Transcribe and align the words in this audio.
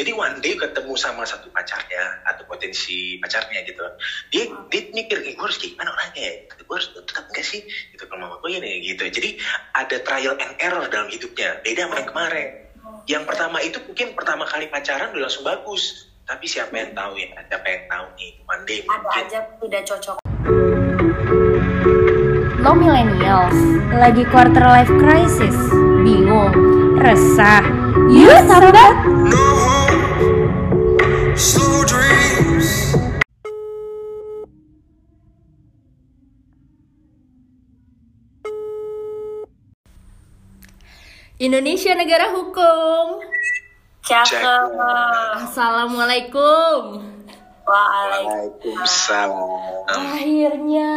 Jadi 0.00 0.16
one 0.16 0.40
day 0.40 0.56
ketemu 0.56 0.96
sama 0.96 1.28
satu 1.28 1.52
pacarnya 1.52 2.24
atau 2.24 2.48
potensi 2.48 3.20
pacarnya 3.20 3.60
gitu. 3.68 3.84
Dia 4.32 4.48
dia 4.72 4.80
mikir, 4.96 5.20
eh, 5.28 5.36
gue 5.36 5.44
harus 5.44 5.60
kayak 5.60 5.76
gimana 5.76 5.92
orangnya 5.92 6.22
ya? 6.24 6.32
Gue 6.64 6.80
harus 6.80 6.88
tetap 6.96 7.28
enggak 7.28 7.44
sih? 7.44 7.60
Gitu 7.92 8.08
kalau 8.08 8.24
mama 8.24 8.40
gue 8.40 8.48
ini 8.48 8.80
gitu. 8.80 9.04
Jadi 9.12 9.36
ada 9.76 10.00
trial 10.00 10.40
and 10.40 10.56
error 10.56 10.88
dalam 10.88 11.12
hidupnya. 11.12 11.60
Beda 11.60 11.84
sama 11.84 12.00
yang 12.00 12.08
kemarin. 12.08 12.48
Yang 13.04 13.24
pertama 13.28 13.60
itu 13.60 13.76
mungkin 13.84 14.08
pertama 14.16 14.48
kali 14.48 14.72
pacaran 14.72 15.12
udah 15.12 15.28
langsung 15.28 15.44
bagus. 15.44 16.08
Tapi 16.24 16.48
siapa 16.48 16.72
yang 16.72 16.96
tahu 16.96 17.20
ya? 17.20 17.28
Siapa 17.52 17.66
yang 17.68 17.84
tahu 17.92 18.06
nih? 18.16 18.30
One 18.48 18.62
day 18.64 18.78
Ada 18.80 18.88
mungkin. 18.88 19.20
aja 19.28 19.38
tidak 19.60 19.82
cocok. 19.84 20.16
Lo 22.64 22.72
millennials, 22.72 23.56
lagi 23.92 24.24
quarter 24.32 24.64
life 24.64 24.92
crisis, 24.96 25.56
bingung, 26.00 26.56
resah. 26.96 27.60
Yuk 28.08 28.40
sahabat, 28.48 28.94
slow 31.40 31.88
dreams. 31.88 32.92
Indonesia 41.40 41.96
negara 41.96 42.36
hukum. 42.36 43.24
Cakep. 44.04 44.76
Assalamualaikum. 45.48 47.00
Waalaikumsalam. 47.70 49.70
Akhirnya 49.90 50.90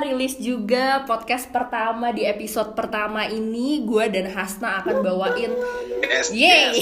rilis 0.00 0.36
juga 0.36 1.04
podcast 1.08 1.48
pertama 1.48 2.12
di 2.12 2.28
episode 2.28 2.76
pertama 2.76 3.24
ini 3.28 3.84
gue 3.84 4.04
dan 4.12 4.28
Hasna 4.32 4.84
akan 4.84 5.04
bawain 5.04 5.52
Yes, 6.02 6.32
Yeay 6.32 6.72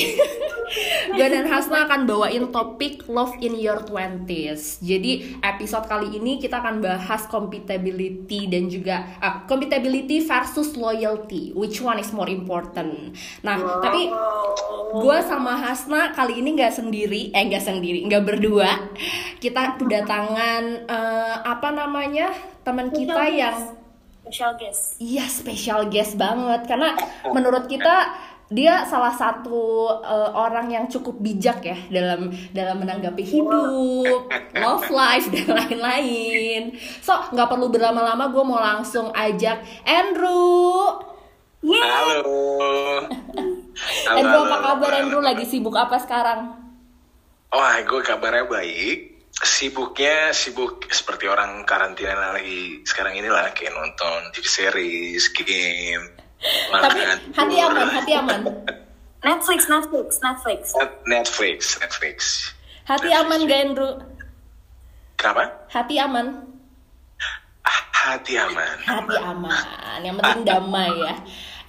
Gue 1.18 1.26
dan 1.26 1.50
Hasna 1.50 1.90
akan 1.90 2.06
bawain 2.06 2.54
topik 2.54 3.10
Love 3.10 3.34
in 3.42 3.58
your 3.58 3.82
20s 3.82 4.78
Jadi 4.78 5.42
episode 5.42 5.90
kali 5.90 6.14
ini 6.14 6.38
kita 6.38 6.62
akan 6.62 6.78
bahas 6.78 7.26
compatibility 7.26 8.46
dan 8.46 8.70
juga 8.70 9.18
ah, 9.18 9.42
Compatibility 9.50 10.22
versus 10.22 10.78
loyalty. 10.78 11.50
Which 11.58 11.82
one 11.82 11.98
is 11.98 12.14
more 12.14 12.30
important? 12.30 13.18
Nah 13.42 13.82
tapi 13.82 14.06
gue 14.94 15.18
sama 15.26 15.58
Hasna 15.58 16.14
kali 16.14 16.38
ini 16.38 16.54
nggak 16.54 16.78
sendiri 16.78 17.34
Eh 17.34 17.42
nggak 17.50 17.66
sendiri, 17.66 18.06
nggak 18.06 18.22
berdua 18.22 18.70
Kita 19.38 19.76
kedatangan 19.80 20.62
eh, 20.84 21.36
apa 21.42 21.68
namanya 21.72 22.30
teman 22.62 22.92
kita 22.92 23.24
yang 23.30 23.80
Special 24.20 24.52
guest. 24.62 24.82
Iya 25.02 25.26
special 25.26 25.80
guest 25.90 26.14
banget 26.14 26.62
karena 26.70 26.94
menurut 27.34 27.66
kita 27.66 28.14
dia 28.50 28.82
salah 28.82 29.14
satu 29.14 29.90
uh, 29.90 30.30
orang 30.34 30.70
yang 30.70 30.84
cukup 30.90 31.22
bijak 31.22 31.62
ya 31.66 31.78
dalam 31.90 32.34
dalam 32.50 32.82
menanggapi 32.82 33.22
hidup, 33.22 34.26
love 34.54 34.86
life 34.90 35.30
dan 35.34 35.50
lain-lain. 35.58 36.74
So 37.02 37.14
nggak 37.30 37.46
perlu 37.46 37.74
berlama-lama, 37.74 38.30
gue 38.30 38.44
mau 38.46 38.58
langsung 38.62 39.10
ajak 39.14 39.66
Andrew. 39.82 40.98
Halo. 41.66 42.22
Halo, 44.06 44.14
Andrew 44.14 44.42
apa 44.46 44.56
kabar 44.62 44.90
halo. 44.94 44.98
Andrew? 45.02 45.22
Lagi 45.22 45.44
sibuk 45.46 45.74
apa 45.74 45.98
sekarang? 46.02 46.54
Wah, 47.50 47.82
gue 47.82 48.00
kabarnya 48.02 48.46
baik. 48.46 49.09
Sibuknya 49.32 50.34
sibuk 50.34 50.90
seperti 50.90 51.24
orang 51.24 51.62
karantina 51.62 52.34
lagi 52.34 52.82
sekarang 52.82 53.14
ini 53.14 53.30
lah 53.30 53.54
kayak 53.54 53.72
nonton 53.72 54.34
TV 54.34 54.44
series, 54.44 55.30
game, 55.32 56.04
Tapi 56.68 56.98
makan, 56.98 57.18
hati 57.30 57.54
tidur. 57.54 57.70
aman, 57.70 57.86
hati 57.88 58.12
aman, 58.12 58.40
Netflix, 59.22 59.60
Netflix, 59.64 60.08
Netflix. 60.18 60.62
Netflix, 61.06 61.58
Netflix. 61.78 62.16
hati 62.84 63.06
Netflix. 63.06 63.20
aman 63.22 63.38
gak 63.46 63.60
Andrew? 63.62 63.92
Kenapa? 65.14 65.44
Hati 65.68 65.94
aman, 65.96 66.26
Hati 68.00 68.32
aman. 68.34 68.76
hati 68.82 69.16
aman. 69.16 69.98
Yang 70.02 70.14
penting 70.18 70.42
damai 70.42 70.90
ya. 70.98 71.14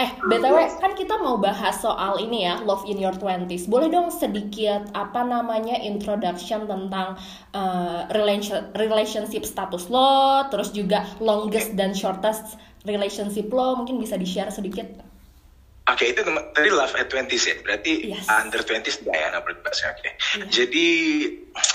Eh, 0.02 0.10
BTW 0.26 0.82
kan 0.82 0.98
kita 0.98 1.22
mau 1.22 1.38
bahas 1.38 1.78
soal 1.78 2.18
ini 2.18 2.50
ya, 2.50 2.58
love 2.66 2.82
in 2.90 2.98
your 2.98 3.14
20s. 3.14 3.70
Boleh 3.70 3.86
dong 3.94 4.10
sedikit 4.10 4.90
apa 4.98 5.22
namanya 5.22 5.78
introduction 5.78 6.66
tentang 6.66 7.22
uh, 7.54 8.10
relation- 8.10 8.74
relationship 8.74 9.46
status 9.46 9.94
lo, 9.94 10.50
terus 10.50 10.74
juga 10.74 11.06
longest 11.22 11.78
dan 11.78 11.94
shortest 11.94 12.58
relationship 12.82 13.54
lo, 13.54 13.78
mungkin 13.78 14.02
bisa 14.02 14.18
di-share 14.18 14.50
sedikit. 14.50 15.11
Oke, 15.92 16.16
itu 16.16 16.24
tem- 16.24 16.48
tadi 16.56 16.70
love 16.72 16.96
at 16.96 17.12
20s 17.12 17.44
ya. 17.44 17.56
Berarti 17.60 17.92
Yes. 18.16 18.24
under 18.32 18.64
20s 18.64 19.04
enggak 19.04 19.18
ya, 19.20 19.26
nggak 19.36 19.42
perlu 19.44 19.56
dibahas 19.60 19.80
ya, 19.84 19.90
Oke. 19.92 20.02
Iya. 20.08 20.46
Jadi, 20.48 20.88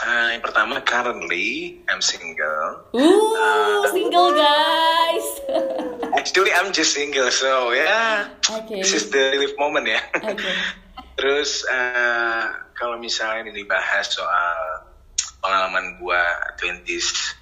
ah, 0.02 0.28
yang 0.32 0.42
pertama, 0.42 0.80
currently, 0.80 1.78
I'm 1.84 2.00
single. 2.00 2.88
Uh, 2.96 3.84
single 3.92 4.32
guys. 4.32 5.26
Actually, 6.18 6.48
I'm 6.56 6.72
just 6.72 6.96
single, 6.96 7.28
so 7.28 7.76
yeah. 7.76 8.32
Oke. 8.48 8.80
This 8.80 8.96
is 8.96 9.12
the 9.12 9.36
relief 9.36 9.52
moment 9.60 9.84
ya. 9.84 10.00
Oke. 10.16 10.40
Terus 11.20 11.64
eh, 11.64 12.44
kalau 12.72 12.96
misalnya 12.96 13.48
ini 13.48 13.64
dibahas 13.64 14.08
soal 14.12 14.84
pengalaman 15.40 15.96
gua 15.96 16.20
20s, 16.56 17.36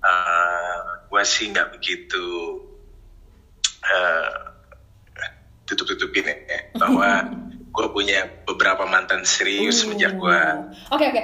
eh, 0.00 0.80
gua 1.08 1.22
sih 1.24 1.48
nggak 1.48 1.72
begitu 1.72 2.60
eh, 3.80 4.53
tutup-tutupin 5.64 6.24
ya, 6.24 6.36
bahwa 6.74 7.10
gua 7.74 7.90
punya 7.90 8.22
beberapa 8.46 8.86
mantan 8.86 9.26
serius 9.26 9.82
semenjak 9.82 10.14
gua 10.14 10.70
Oke 10.88 11.10
oke. 11.10 11.22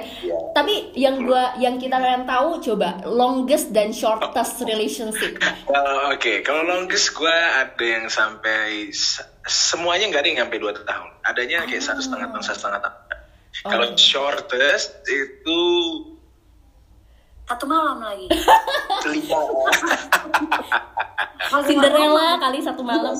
Tapi 0.51 0.91
yang 0.93 1.23
gua 1.23 1.55
yang 1.55 1.79
kita 1.79 1.95
pengen 1.95 2.27
tahu 2.27 2.59
coba 2.59 2.99
longest 3.05 3.71
dan 3.71 3.89
shortest 3.89 4.59
relationship. 4.61 5.39
Well, 5.71 6.11
Oke, 6.11 6.43
kalau 6.43 6.67
longest 6.67 7.15
gue 7.15 7.31
ada 7.31 7.79
yang 7.79 8.11
sampai 8.11 8.91
se- 8.91 9.23
semuanya 9.41 10.11
nggak 10.11 10.19
ada 10.19 10.27
yang 10.27 10.39
sampai 10.43 10.59
dua 10.59 10.75
tahun. 10.75 11.09
Adanya 11.23 11.63
kayak 11.63 11.79
satu 11.79 12.03
setengah 12.03 12.27
tahun, 12.29 12.43
satu 12.43 12.57
setengah 12.59 12.79
tahun. 12.83 12.97
Kalau 13.63 13.87
Oh. 13.87 13.95
shortest 13.95 14.91
itu 15.07 15.61
Satu 17.47 17.63
malam 17.63 17.99
lagi. 17.99 18.27
lima. 19.11 19.39
Cinderella 21.63 22.27
kali 22.37 22.59
satu 22.59 22.83
malam. 22.83 23.15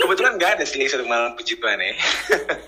Kebetulan 0.00 0.32
nggak 0.40 0.52
ada 0.58 0.64
sih 0.64 0.80
satu 0.88 1.04
malam 1.04 1.36
puji 1.36 1.60
Tuhan 1.60 1.76
ya. 1.76 1.94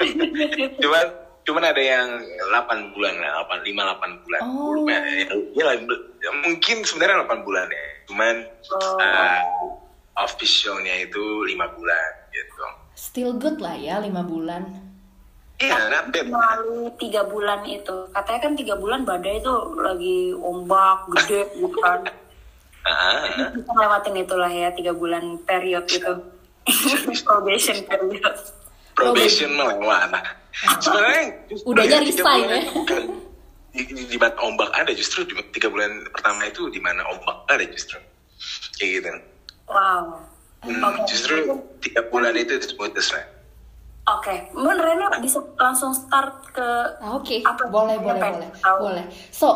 cuman 0.84 1.06
cuman 1.42 1.64
ada 1.64 1.82
yang 1.82 2.08
8 2.52 2.92
bulan 2.94 3.14
lah, 3.18 3.42
8 3.48 3.66
5 3.66 3.72
8 3.72 4.22
bulan. 4.22 4.40
Oh. 4.44 4.84
Ya, 4.86 5.00
ya, 5.00 5.26
ya 5.56 5.64
lah, 5.66 5.74
ya, 6.20 6.30
mungkin 6.44 6.84
sebenarnya 6.84 7.24
8 7.24 7.46
bulan 7.46 7.66
ya. 7.66 7.86
Cuman 8.06 8.34
Oh. 8.72 8.96
uh, 9.00 9.42
officialnya 10.20 11.08
itu 11.08 11.22
5 11.48 11.76
bulan 11.76 12.10
gitu. 12.30 12.64
Still 12.92 13.32
good 13.40 13.58
lah 13.58 13.72
ya 13.74 13.98
lima 13.98 14.20
bulan. 14.20 14.68
Iya, 15.56 15.78
not 15.88 16.10
bad. 16.10 16.26
Lalu 16.28 16.90
tiga 16.98 17.22
bulan 17.24 17.62
itu, 17.64 17.96
katanya 18.10 18.40
kan 18.42 18.52
tiga 18.58 18.74
bulan 18.74 19.06
badai 19.06 19.38
itu 19.38 19.54
lagi 19.78 20.34
ombak 20.34 21.08
gede 21.16 21.48
gitu 21.56 21.78
kan. 21.80 22.04
Ah, 22.82 23.22
Kita 23.54 23.78
lewatin 23.78 24.26
itulah 24.26 24.50
ya 24.50 24.74
tiga 24.74 24.90
bulan 24.90 25.38
period 25.46 25.86
itu. 25.86 26.18
Probation 27.28 27.76
period. 27.84 28.36
probation 28.92 29.50
melewat. 29.56 30.12
Nah, 30.12 30.22
sebenarnya 30.78 31.24
Udahnya 31.64 31.98
tiga 32.04 32.22
resign 32.22 32.44
ya. 32.44 32.60
bukan 32.76 33.02
di, 33.72 33.82
di, 33.88 34.02
di 34.04 34.18
mana 34.20 34.36
ombak 34.36 34.68
ada 34.76 34.92
justru 34.92 35.24
di 35.24 35.32
tiga 35.48 35.72
bulan 35.72 36.04
pertama 36.12 36.44
itu 36.44 36.68
di 36.68 36.76
mana 36.76 37.00
ombak 37.08 37.48
ada 37.48 37.64
justru 37.64 37.96
kayak 38.76 38.90
gitu. 39.00 39.08
Wow. 39.64 40.20
Hmm, 40.60 40.78
Oke. 40.84 41.08
Justru 41.08 41.56
tiga 41.80 42.04
bulan 42.12 42.36
itu 42.36 42.60
smoothness 42.60 43.16
lah. 43.16 43.24
Oke, 44.02 44.50
Mbak 44.52 44.76
Rena 44.76 45.06
bisa 45.22 45.38
langsung 45.56 45.94
start 45.94 46.50
ke 46.50 46.68
Oke, 47.06 47.38
Apa? 47.46 47.70
boleh, 47.70 47.96
boleh, 48.02 48.18
boleh, 48.18 48.50
boleh. 48.60 49.04
So, 49.30 49.54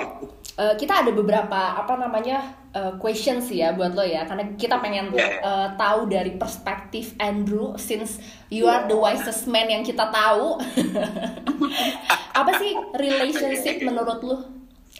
eh, 0.56 0.74
kita 0.78 1.02
ada 1.02 1.10
beberapa 1.10 1.76
apa 1.76 1.98
namanya 1.98 2.54
eh, 2.76 2.92
questions 3.00 3.48
ya 3.48 3.72
buat 3.72 3.96
lo 3.96 4.04
ya, 4.04 4.28
karena 4.28 4.52
kita 4.60 4.76
pengen 4.84 5.08
Yeah. 5.16 5.40
eh, 5.40 5.68
tahu 5.80 6.12
dari 6.12 6.36
perspektif 6.36 7.16
Andrew, 7.16 7.72
since 7.80 8.20
you 8.52 8.68
are 8.68 8.84
the 8.84 8.96
wisest 8.96 9.48
man 9.48 9.72
yang 9.72 9.80
kita 9.80 10.12
tahu. 10.12 10.60
apa 12.40 12.50
sih 12.60 12.76
relationship 13.00 13.80
menurut 13.80 14.20
lo? 14.20 14.38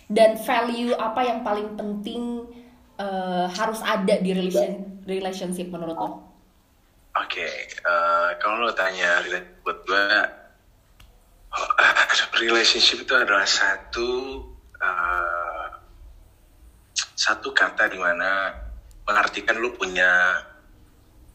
Dan 0.09 0.41
value 0.41 0.97
apa 0.97 1.21
yang 1.27 1.45
paling 1.45 1.77
penting 1.77 2.49
eh, 2.97 3.47
harus 3.53 3.85
ada 3.85 4.17
di 4.25 4.33
relation, 4.33 5.05
relationship 5.05 5.69
menurut 5.69 5.97
lo? 6.01 6.11
Oke, 7.17 7.45
eh, 7.69 8.31
kalau 8.41 8.65
lo 8.65 8.73
tanya 8.73 9.21
buat 9.65 9.85
gue, 9.85 10.05
oh, 11.53 11.71
relationship 12.45 13.05
itu 13.05 13.13
adalah 13.13 13.45
satu 13.45 14.41
eh, 14.81 15.36
satu 17.17 17.53
kata 17.53 17.93
di 17.93 17.99
mana 18.01 18.53
mengartikan 19.07 19.57
lo 19.61 19.73
punya 19.77 20.41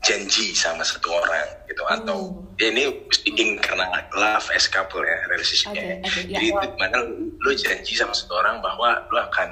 janji 0.02 0.58
sama 0.58 0.82
satu 0.82 1.14
orang 1.14 1.48
gitu 1.70 1.86
atau 1.86 2.34
ya 2.58 2.74
ini 2.74 2.90
speaking 3.14 3.62
karena 3.62 3.86
love 4.18 4.50
as 4.50 4.66
couple 4.66 5.06
ya 5.06 5.18
relationshipnya 5.30 6.02
oke, 6.02 6.10
ya. 6.26 6.42
jadi 6.42 6.46
itu 6.50 6.68
lu, 6.98 7.02
lu 7.38 7.52
janji 7.54 7.94
sama 7.94 8.14
satu 8.18 8.34
orang 8.42 8.66
bahwa 8.66 9.06
lu 9.14 9.18
akan 9.22 9.50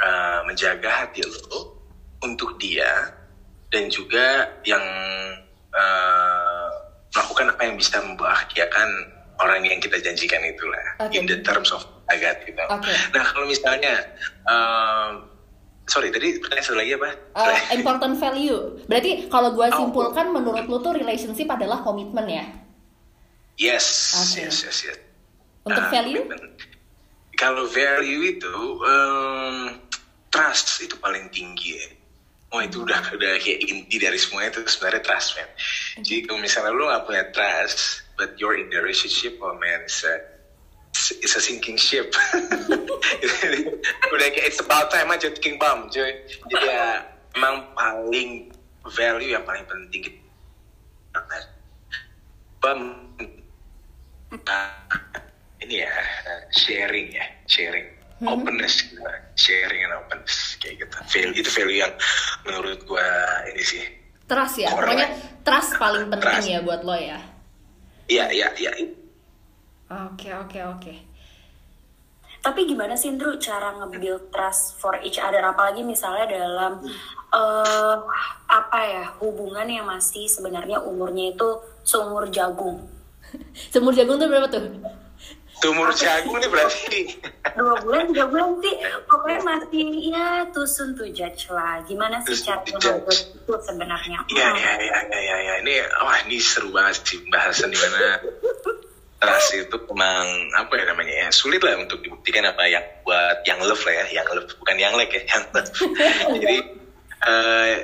uh, 0.00 0.40
menjaga 0.48 0.88
hati 0.88 1.20
lu 1.20 1.76
untuk 2.24 2.56
dia 2.56 3.12
dan 3.68 3.92
juga 3.92 4.48
yang 4.64 4.80
uh, 5.76 6.68
melakukan 7.12 7.52
apa 7.52 7.62
yang 7.68 7.76
bisa 7.76 8.00
membahagiakan 8.00 8.88
orang 9.44 9.60
yang 9.68 9.76
kita 9.76 10.00
janjikan 10.00 10.40
itulah 10.40 10.86
Oke. 11.04 11.20
in 11.20 11.28
the 11.28 11.44
terms 11.44 11.68
of 11.68 11.84
agat 12.06 12.42
gitu. 12.44 12.62
Oke. 12.66 12.92
Nah 13.10 13.24
kalau 13.26 13.46
misalnya 13.46 13.94
um, 14.44 15.10
sorry 15.84 16.10
tadi 16.10 16.38
pertanyaan 16.38 16.66
satu 16.66 16.78
lagi 16.78 16.92
apa? 16.94 17.10
Uh, 17.34 17.58
important 17.74 18.14
value. 18.16 18.58
Berarti 18.86 19.26
kalau 19.26 19.52
gua 19.52 19.70
Oh. 19.70 19.78
simpulkan 19.80 20.30
menurut 20.30 20.66
lu 20.66 20.78
tuh 20.78 20.94
relationship 20.94 21.46
adalah 21.46 21.82
komitmen 21.82 22.26
ya. 22.26 22.46
Yes, 23.56 24.12
Oke. 24.14 24.44
yes, 24.44 24.56
yes, 24.62 24.78
yes. 24.84 24.98
Untuk 25.64 25.80
Ah, 25.80 25.90
value? 25.90 26.22
komitmen. 26.22 26.52
Kalau 27.36 27.64
value 27.66 28.22
itu 28.32 28.54
um, 28.80 29.76
trust 30.28 30.80
itu 30.80 30.96
paling 30.96 31.28
tinggi 31.28 31.76
ya. 31.76 31.88
Oh 32.54 32.62
itu 32.62 32.80
udah 32.80 33.02
udah 33.10 33.32
kayak 33.36 33.66
inti 33.66 33.98
dari 33.98 34.16
semuanya 34.16 34.54
itu 34.54 34.64
sebenarnya 34.64 35.02
trust 35.02 35.34
man. 35.34 35.48
Jadi 36.00 36.18
kalau 36.24 36.38
misalnya 36.38 36.72
lu 36.72 36.86
gak 36.86 37.04
punya 37.04 37.24
trust, 37.34 38.06
but 38.14 38.38
you're 38.38 38.54
in 38.54 38.70
the 38.70 38.78
relationship, 38.78 39.36
oh 39.42 39.52
man, 39.58 39.82
it's 39.82 40.00
a, 40.06 40.14
it's 41.20 41.34
a 41.34 41.42
sinking 41.42 41.76
ship. 41.76 42.10
udah 44.12 44.26
kayak 44.30 44.46
it's 44.46 44.58
about 44.58 44.90
time 44.90 45.10
aja 45.10 45.30
ticking 45.30 45.56
bomb, 45.56 45.86
cuy. 45.88 46.10
Jadi 46.50 46.66
ya 46.66 47.04
emang 47.34 47.70
paling 47.72 48.50
value 48.88 49.34
yang 49.34 49.44
paling 49.44 49.66
penting 49.66 50.00
gitu. 50.02 50.20
Bam, 52.58 52.80
Nah, 54.36 54.68
ini 55.62 55.80
ya 55.80 55.92
sharing 56.52 57.08
ya 57.08 57.24
sharing 57.46 57.86
openness 58.26 58.82
gitu. 58.84 59.00
sharing 59.38 59.80
and 59.86 59.94
openness 59.94 60.58
kayak 60.58 60.82
gitu 60.82 60.96
value 61.08 61.36
itu 61.40 61.50
value 61.54 61.78
yang 61.80 61.94
menurut 62.42 62.82
gua 62.84 63.06
ini 63.48 63.62
sih 63.62 63.82
Trust 64.26 64.58
ya. 64.58 64.74
Pokoknya 64.74 65.06
lah. 65.06 65.22
trust 65.46 65.78
paling 65.78 66.10
penting 66.10 66.26
Trust. 66.42 66.50
ya 66.50 66.58
buat 66.60 66.82
lo 66.82 66.98
ya. 66.98 67.22
iya 68.10 68.26
iya 68.34 68.48
iya 68.58 68.70
Oke, 69.86 70.34
oke, 70.34 70.58
oke. 70.66 70.94
Tapi 72.42 72.60
gimana 72.66 72.94
sih 72.94 73.10
Indro 73.10 73.38
cara 73.38 73.74
nge-build 73.74 74.30
trust 74.30 74.78
for 74.78 74.98
each 75.02 75.18
other? 75.18 75.42
Apalagi 75.42 75.82
misalnya 75.86 76.26
dalam 76.26 76.82
eh 77.34 77.96
apa 78.46 78.80
ya 78.86 79.04
hubungan 79.18 79.66
yang 79.66 79.86
masih 79.86 80.30
sebenarnya 80.30 80.78
umurnya 80.82 81.34
itu 81.34 81.48
seumur 81.86 82.26
jagung. 82.30 82.86
Semur 83.74 83.94
jagung 83.94 84.18
tuh 84.18 84.30
berapa 84.30 84.46
tuh? 84.46 84.62
tumor 85.60 85.88
jagung 85.96 86.36
nih 86.36 86.50
berarti. 86.52 87.00
Dua 87.56 87.76
bulan 87.80 88.12
tiga 88.12 88.28
bulan 88.28 88.60
sih. 88.60 88.74
Pokoknya 89.08 89.40
masih 89.40 89.86
ya 90.12 90.28
tusun 90.52 90.92
to 90.92 91.08
judge 91.10 91.48
lah. 91.48 91.80
Gimana 91.88 92.20
sih 92.24 92.36
cara 92.44 92.60
itu 92.62 93.52
sebenarnya? 93.64 94.18
Iya 94.28 94.48
iya 94.52 94.72
iya 94.78 94.98
iya 95.00 95.18
iya. 95.20 95.36
Ya. 95.40 95.54
ini 95.64 95.74
wah 96.04 96.18
ini 96.28 96.36
seru 96.36 96.68
banget 96.70 97.00
sih 97.08 97.18
bahasan 97.32 97.72
di 97.72 97.78
mana 97.80 98.20
trust 99.16 99.56
itu 99.56 99.76
memang 99.92 100.52
apa 100.52 100.72
ya 100.76 100.84
namanya 100.92 101.14
ya 101.26 101.28
sulit 101.32 101.64
lah 101.64 101.80
untuk 101.80 102.04
dibuktikan 102.04 102.44
apa 102.44 102.68
yang 102.68 102.84
buat 103.00 103.40
yang 103.48 103.64
love 103.64 103.80
lah 103.80 103.94
ya 104.04 104.20
yang 104.20 104.26
love 104.28 104.52
bukan 104.60 104.76
yang 104.76 104.92
like 104.92 105.12
ya 105.12 105.22
yang 105.24 105.44
love. 105.56 105.70
Jadi 106.36 106.56
eh, 107.24 107.76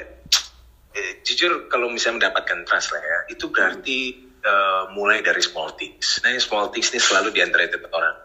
jujur 1.24 1.72
kalau 1.72 1.88
misalnya 1.88 2.28
mendapatkan 2.28 2.68
trust 2.68 2.92
lah 2.92 3.00
ya 3.00 3.18
itu 3.32 3.48
berarti 3.48 3.98
eh, 4.44 4.82
mulai 4.92 5.24
dari 5.24 5.40
small 5.40 5.72
things. 5.72 6.20
Nah 6.20 6.36
small 6.36 6.68
things 6.68 6.92
ini 6.92 7.00
selalu 7.00 7.32
di 7.32 7.40
antara 7.40 7.64
orang. 7.92 8.16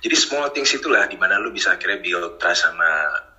Jadi 0.00 0.14
small 0.16 0.48
things 0.54 0.70
itulah 0.72 1.04
di 1.10 1.18
mana 1.18 1.36
lu 1.36 1.50
bisa 1.52 1.76
akhirnya 1.76 2.00
build 2.00 2.40
trust 2.40 2.64
sama 2.64 2.88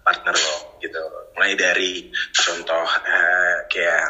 partner 0.05 0.37
lo 0.37 0.77
gitu. 0.83 1.01
Mulai 1.33 1.57
dari 1.57 2.13
contoh 2.35 2.85
eh, 3.09 3.65
kayak 3.73 4.05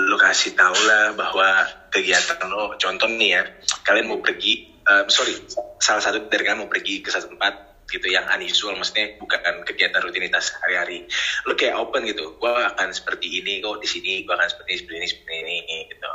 lu 0.00 0.16
kasih 0.16 0.56
tau 0.56 0.72
lah 0.72 1.12
bahwa 1.12 1.79
kegiatan 1.90 2.38
lo. 2.48 2.78
Contoh 2.78 3.10
nih 3.10 3.30
ya 3.36 3.42
kalian 3.84 4.06
mau 4.08 4.22
pergi 4.22 4.70
eh, 4.86 5.04
sorry 5.10 5.34
salah 5.82 6.00
satu 6.00 6.30
dari 6.30 6.46
kalian 6.46 6.64
mau 6.64 6.70
pergi 6.70 7.02
ke 7.02 7.10
satu 7.10 7.34
tempat 7.34 7.70
gitu 7.90 8.06
yang 8.06 8.22
unusual 8.30 8.78
maksudnya 8.78 9.18
bukan 9.18 9.66
kegiatan 9.66 9.98
rutinitas 9.98 10.54
hari-hari. 10.62 11.10
Lu 11.44 11.58
kayak 11.58 11.74
open 11.74 12.06
gitu 12.06 12.38
gua 12.38 12.70
akan 12.70 12.94
seperti 12.94 13.42
ini 13.42 13.58
kok 13.58 13.82
di 13.82 13.88
sini 13.90 14.22
gua 14.22 14.38
akan 14.38 14.48
seperti 14.48 14.70
ini 14.70 14.78
seperti 14.78 14.96
ini 14.96 15.08
seperti 15.10 15.34
ini 15.42 15.78
gitu. 15.90 16.12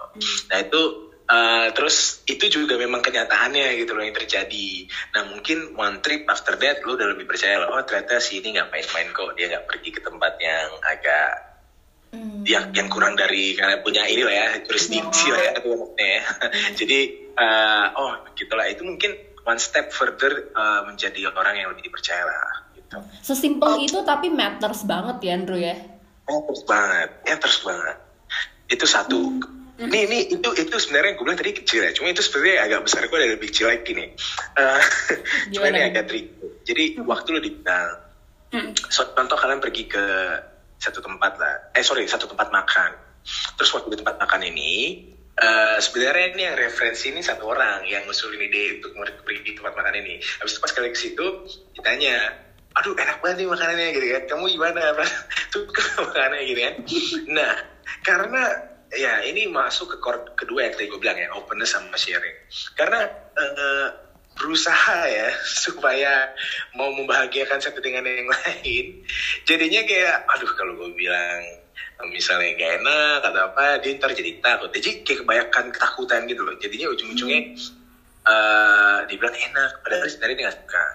Nah 0.50 0.58
itu 0.64 0.82
eh, 1.28 1.68
terus 1.76 2.24
itu 2.32 2.46
juga 2.48 2.80
memang 2.80 3.04
kenyataannya 3.04 3.76
gitu 3.84 3.92
loh 3.92 4.08
yang 4.08 4.16
terjadi. 4.16 4.88
Nah 5.20 5.22
mungkin 5.28 5.76
one 5.76 6.00
trip 6.00 6.24
after 6.32 6.56
that 6.56 6.80
lu 6.88 6.96
udah 6.96 7.12
lebih 7.12 7.28
percaya 7.28 7.60
loh 7.60 7.76
oh 7.76 7.84
ternyata 7.84 8.24
si 8.24 8.40
ini 8.40 8.56
nggak 8.56 8.72
main-main 8.72 9.12
kok 9.12 9.36
dia 9.36 9.52
nggak 9.52 9.68
pergi 9.68 9.90
ke 9.92 10.00
tempat 10.00 10.34
yang 10.40 10.72
agak 10.80 11.55
yang 12.46 12.72
yang 12.72 12.88
kurang 12.88 13.18
dari 13.18 13.58
karena 13.58 13.82
punya 13.82 14.06
ini 14.08 14.22
lah 14.24 14.36
ya 14.36 14.48
jurisdiksi 14.64 15.34
lah 15.34 15.42
ya 15.42 15.52
itu 15.60 15.70
maksudnya 15.74 16.08
ya. 16.08 16.24
jadi 16.80 17.00
eh, 17.36 17.86
oh 17.98 18.12
gitulah. 18.38 18.66
Itu 18.70 18.86
mungkin 18.86 19.12
one 19.44 19.60
step 19.60 19.92
further 19.92 20.54
eh, 20.54 20.82
menjadi 20.88 21.34
orang 21.34 21.56
yang 21.58 21.68
lebih 21.74 21.90
dipercaya 21.90 22.24
lah 22.24 22.70
gitu. 22.78 22.98
Sesimpel 23.26 23.84
itu 23.84 24.00
tapi 24.06 24.30
matters 24.32 24.86
banget 24.86 25.18
ya 25.26 25.32
Andrew 25.36 25.60
ya. 25.60 25.76
terus 26.26 26.62
banget 26.66 27.10
terus 27.26 27.60
banget. 27.62 27.98
Itu 28.70 28.86
satu. 28.90 29.20
Ini 29.76 30.00
ini 30.08 30.20
itu 30.32 30.50
itu 30.56 30.76
sebenarnya 30.80 31.20
gue 31.20 31.24
bilang 31.28 31.38
tadi 31.38 31.52
kecil 31.52 31.84
ya. 31.84 31.92
Cuma 31.92 32.10
itu 32.10 32.24
sebenarnya 32.24 32.64
agak 32.64 32.88
besar. 32.88 33.06
Gue 33.12 33.20
ada 33.20 33.36
lebih 33.36 33.52
kecil 33.52 33.70
lagi 33.70 33.92
nih. 33.92 34.10
Eh, 34.56 34.84
cuma 35.52 35.68
ini 35.68 35.84
agak 35.84 36.08
trik 36.08 36.32
jadi 36.64 36.96
waktu 37.04 37.28
lu 37.36 37.40
dibilang 37.44 38.06
So, 38.88 39.12
contoh 39.12 39.36
kalian 39.36 39.60
pergi 39.60 39.84
ke 39.92 40.06
satu 40.86 41.02
tempat 41.02 41.34
lah, 41.42 41.56
eh 41.74 41.82
sorry 41.82 42.06
satu 42.06 42.30
tempat 42.30 42.54
makan. 42.54 42.94
Terus 43.58 43.74
waktu 43.74 43.98
di 43.98 43.98
tempat 44.06 44.22
makan 44.22 44.42
ini, 44.46 44.74
eh 45.34 45.78
sebenarnya 45.82 46.38
ini 46.38 46.42
yang 46.46 46.56
referensi 46.62 47.10
ini 47.10 47.26
satu 47.26 47.50
orang 47.50 47.90
yang 47.90 48.06
ngusulin 48.06 48.38
ide 48.38 48.86
untuk 48.86 49.26
pergi 49.26 49.42
di 49.42 49.54
tempat 49.58 49.74
makan 49.74 49.98
ini. 49.98 50.22
Habis 50.22 50.54
itu 50.54 50.62
pas 50.62 50.72
kalian 50.78 50.94
ke 50.94 51.00
situ, 51.02 51.26
ditanya, 51.74 52.38
aduh 52.78 52.94
enak 52.94 53.18
banget 53.26 53.42
nih 53.42 53.50
makanannya 53.50 53.88
gitu 53.98 54.08
kan, 54.14 54.24
kamu 54.30 54.46
gimana? 54.54 54.82
Suka 55.54 55.84
makanannya 56.06 56.46
gitu 56.46 56.62
kan. 56.62 56.76
Nah, 57.34 57.54
karena 58.06 58.44
ya 58.94 59.26
ini 59.26 59.50
masuk 59.50 59.98
ke 59.98 59.98
core 59.98 60.38
kedua 60.38 60.70
yang 60.70 60.74
tadi 60.78 60.86
gue 60.86 61.00
bilang 61.02 61.18
ya, 61.18 61.34
openness 61.34 61.74
sama 61.74 61.98
sharing. 61.98 62.38
Karena 62.78 63.10
eh, 63.34 64.05
berusaha 64.36 65.00
ya 65.08 65.32
supaya 65.66 66.30
mau 66.76 66.92
membahagiakan 66.94 67.60
satu 67.60 67.80
dengan 67.80 68.06
yang 68.06 68.28
lain. 68.30 69.02
Jadinya 69.48 69.82
kayak 69.88 70.16
aduh 70.30 70.52
kalau 70.54 70.74
gue 70.78 70.92
bilang 70.94 71.42
misalnya 72.12 72.60
gak 72.60 72.72
enak 72.84 73.20
atau 73.24 73.42
apa 73.52 73.80
dia 73.80 73.96
ntar 73.98 74.12
jadi 74.12 74.44
takut. 74.44 74.70
Jadi 74.76 75.08
kayak 75.08 75.20
kebanyakan 75.24 75.66
ketakutan 75.72 76.22
gitu 76.28 76.42
loh. 76.44 76.56
Jadinya 76.60 76.88
ujung-ujungnya 76.92 77.42
eh 78.26 79.00
dibilang 79.06 79.38
enak 79.38 79.72
padahal 79.86 80.08
sebenarnya 80.12 80.36
dia 80.36 80.48
gak 80.52 80.58
suka. 80.60 80.86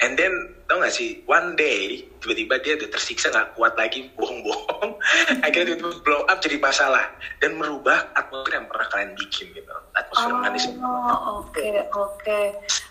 And 0.00 0.16
then 0.16 0.32
tau 0.66 0.80
gak 0.82 0.96
sih 0.96 1.22
one 1.28 1.54
day 1.54 2.08
tiba-tiba 2.18 2.58
dia 2.64 2.74
udah 2.74 2.88
tersiksa 2.90 3.30
gak 3.30 3.54
kuat 3.54 3.78
lagi 3.78 4.10
bohong-bohong. 4.18 4.98
Akhirnya 5.46 5.78
tiba-tiba 5.78 6.02
blow 6.02 6.26
up 6.26 6.42
jadi 6.42 6.58
masalah 6.58 7.06
dan 7.38 7.54
merubah 7.54 8.10
atmosfer 8.18 8.58
yang 8.58 8.66
pernah 8.66 8.86
kalian 8.90 9.12
bikin 9.14 9.54
gitu 9.54 9.70
manis 10.16 10.64
Oh 10.78 11.42
oke 11.42 11.68
oke. 11.90 12.40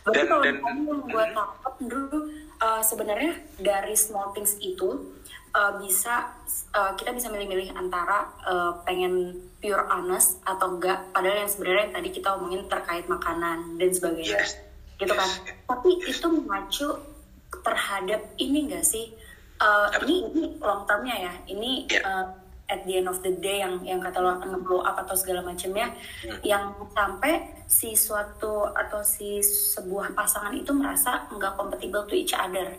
Berarti 0.04 0.18
Dan- 0.18 0.28
kalau 0.28 0.42
dan- 0.44 0.56
misalnya 0.60 0.84
yang 0.84 1.02
gue 1.08 1.26
tangkap 1.32 1.74
dulu 1.80 2.18
uh, 2.60 2.82
sebenarnya 2.82 3.32
dari 3.58 3.96
small 3.96 4.32
things 4.32 4.60
itu 4.60 5.16
uh, 5.52 5.80
bisa 5.80 6.36
uh, 6.74 6.92
kita 6.94 7.12
bisa 7.12 7.28
milih-milih 7.28 7.72
antara 7.74 8.28
uh, 8.44 8.72
pengen 8.84 9.40
pure 9.58 9.88
honest 9.88 10.44
atau 10.44 10.76
enggak. 10.76 11.00
Padahal 11.10 11.48
yang 11.48 11.52
sebenarnya 11.52 11.82
yang 11.88 11.96
tadi 11.96 12.10
kita 12.12 12.30
omongin 12.36 12.68
terkait 12.68 13.08
makanan 13.08 13.80
dan 13.80 13.90
sebagainya. 13.90 14.44
Yes. 14.44 14.60
Gitu 15.00 15.14
kan. 15.14 15.30
Yes. 15.30 15.64
Tapi 15.66 15.90
itu 16.04 16.28
mengacu 16.28 16.88
terhadap 17.64 18.22
ini 18.38 18.68
enggak 18.68 18.84
sih? 18.84 19.16
Uh, 19.58 19.88
Apa? 19.88 20.04
ini 20.04 20.16
ini 20.28 20.44
long 20.60 20.84
termnya 20.84 21.16
ya. 21.16 21.34
Ini 21.48 21.72
Yeah. 21.88 22.04
uh, 22.04 22.26
at 22.72 22.86
the 22.88 23.00
end 23.00 23.08
of 23.12 23.20
the 23.22 23.34
day 23.44 23.60
yang 23.60 23.84
yang 23.84 24.00
kata 24.00 24.24
lo 24.24 24.40
akan 24.40 24.56
nge-blow 24.56 24.82
up 24.82 24.96
atau 25.04 25.16
segala 25.16 25.44
macamnya 25.44 25.92
yang 26.42 26.72
sampai 26.96 27.64
si 27.68 27.92
suatu 27.94 28.72
atau 28.72 29.04
si 29.04 29.44
sebuah 29.44 30.16
pasangan 30.16 30.54
itu 30.56 30.72
merasa 30.72 31.28
nggak 31.32 31.54
compatible 31.60 32.06
to 32.08 32.16
each 32.16 32.32
other 32.32 32.76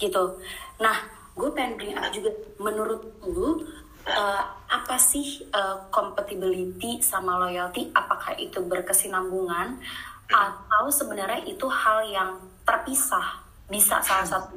gitu. 0.00 0.40
Nah, 0.80 0.96
gue 1.36 1.48
pengen 1.52 1.76
bring 1.76 1.94
up 1.96 2.08
juga 2.12 2.32
menurut 2.60 3.00
lu 3.24 3.64
uh, 4.08 4.42
apa 4.66 4.96
sih 4.96 5.44
uh, 5.52 5.88
compatibility 5.92 7.00
sama 7.02 7.36
loyalty? 7.36 7.92
Apakah 7.92 8.36
itu 8.38 8.62
berkesinambungan 8.64 9.80
atau 10.26 10.84
sebenarnya 10.90 11.44
itu 11.46 11.66
hal 11.68 12.06
yang 12.08 12.30
terpisah? 12.64 13.44
Bisa 13.66 13.98
salah 14.00 14.26
satu. 14.26 14.56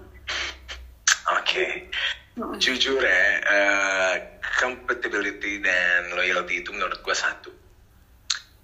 Oke, 1.30 1.90
jujur 2.60 3.02
ya, 3.04 3.24
eh, 3.44 4.14
compatibility 4.60 5.60
dan 5.60 6.12
loyalty 6.16 6.64
itu 6.64 6.72
menurut 6.72 7.00
gue 7.04 7.16
satu. 7.16 7.52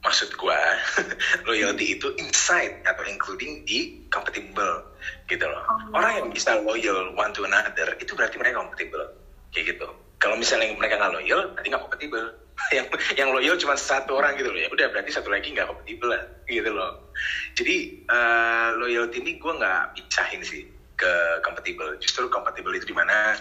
Maksud 0.05 0.37
gue 0.37 0.59
loyalty 1.49 1.97
itu 1.97 2.13
inside 2.21 2.85
atau 2.85 3.01
including 3.09 3.65
di 3.65 4.05
compatible 4.13 4.85
gitu 5.25 5.45
loh. 5.49 5.65
Orang 5.91 6.11
yang 6.21 6.27
bisa 6.29 6.61
loyal 6.61 7.09
one 7.17 7.33
to 7.33 7.41
another 7.43 7.97
itu 7.97 8.13
berarti 8.13 8.37
mereka 8.37 8.61
compatible. 8.61 9.05
Kayak 9.49 9.75
gitu. 9.75 9.87
Kalau 10.21 10.35
misalnya 10.37 10.71
mereka 10.77 11.01
nggak 11.01 11.13
loyal 11.13 11.41
berarti 11.53 11.67
nggak 11.73 11.83
compatible. 11.83 12.27
Yang 12.71 12.87
yang 13.19 13.35
loyal 13.35 13.59
cuma 13.59 13.75
satu 13.75 14.15
orang 14.15 14.39
gitu 14.39 14.47
loh. 14.47 14.55
Ya 14.55 14.71
udah 14.71 14.87
berarti 14.87 15.11
satu 15.11 15.27
lagi 15.27 15.51
nggak 15.51 15.67
compatible 15.67 16.15
lah 16.15 16.23
gitu 16.47 16.71
loh. 16.71 17.11
Jadi 17.51 18.07
eh, 18.07 18.69
loyalty 18.79 19.19
ini 19.19 19.35
gue 19.35 19.53
nggak 19.59 19.81
picahin 19.99 20.39
sih 20.39 20.63
ke 20.95 21.13
compatible. 21.43 21.99
Justru 21.99 22.31
compatible 22.31 22.73
itu 22.73 22.87
di 22.87 22.95
mana 22.95 23.35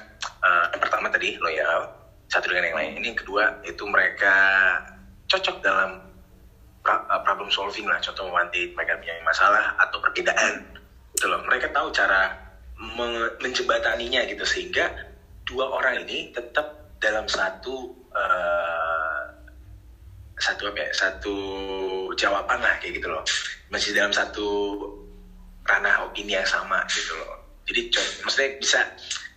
eh, 0.44 0.64
yang 0.76 0.80
pertama 0.80 1.08
tadi 1.08 1.40
loyal. 1.40 2.04
Satu 2.28 2.48
dengan 2.50 2.72
yang 2.72 2.78
lain. 2.80 2.92
Ini 3.00 3.06
yang 3.12 3.20
kedua 3.20 3.44
itu 3.68 3.84
mereka 3.84 4.34
cocok 5.28 5.60
dalam 5.60 6.00
uh, 6.88 7.20
problem 7.20 7.52
solving 7.52 7.84
lah. 7.84 8.00
Contoh 8.00 8.32
day 8.48 8.72
mereka 8.72 8.96
punya 8.96 9.14
masalah 9.22 9.76
atau 9.76 10.00
perbedaan. 10.00 10.64
Gitu 11.14 11.26
loh. 11.28 11.44
Mereka 11.44 11.70
tahu 11.76 11.92
cara 11.92 12.32
me- 12.80 13.34
menjembataninya 13.44 14.24
gitu. 14.24 14.42
Sehingga 14.42 14.88
dua 15.44 15.68
orang 15.68 16.08
ini 16.08 16.32
tetap 16.32 16.96
dalam 16.98 17.28
satu 17.28 17.92
uh, 18.16 19.20
satu 20.40 20.72
apa 20.72 20.80
ya 20.80 20.90
satu 20.96 21.36
jawaban 22.16 22.58
lah 22.64 22.74
kayak 22.80 22.98
gitu 22.98 23.08
loh. 23.12 23.22
Masih 23.68 23.92
dalam 23.92 24.10
satu 24.10 24.48
ranah 25.68 26.08
opini 26.08 26.40
yang 26.40 26.48
sama 26.48 26.82
gitu 26.88 27.12
loh. 27.20 27.36
Jadi 27.68 27.92
maksudnya 28.24 28.50
bisa 28.58 28.80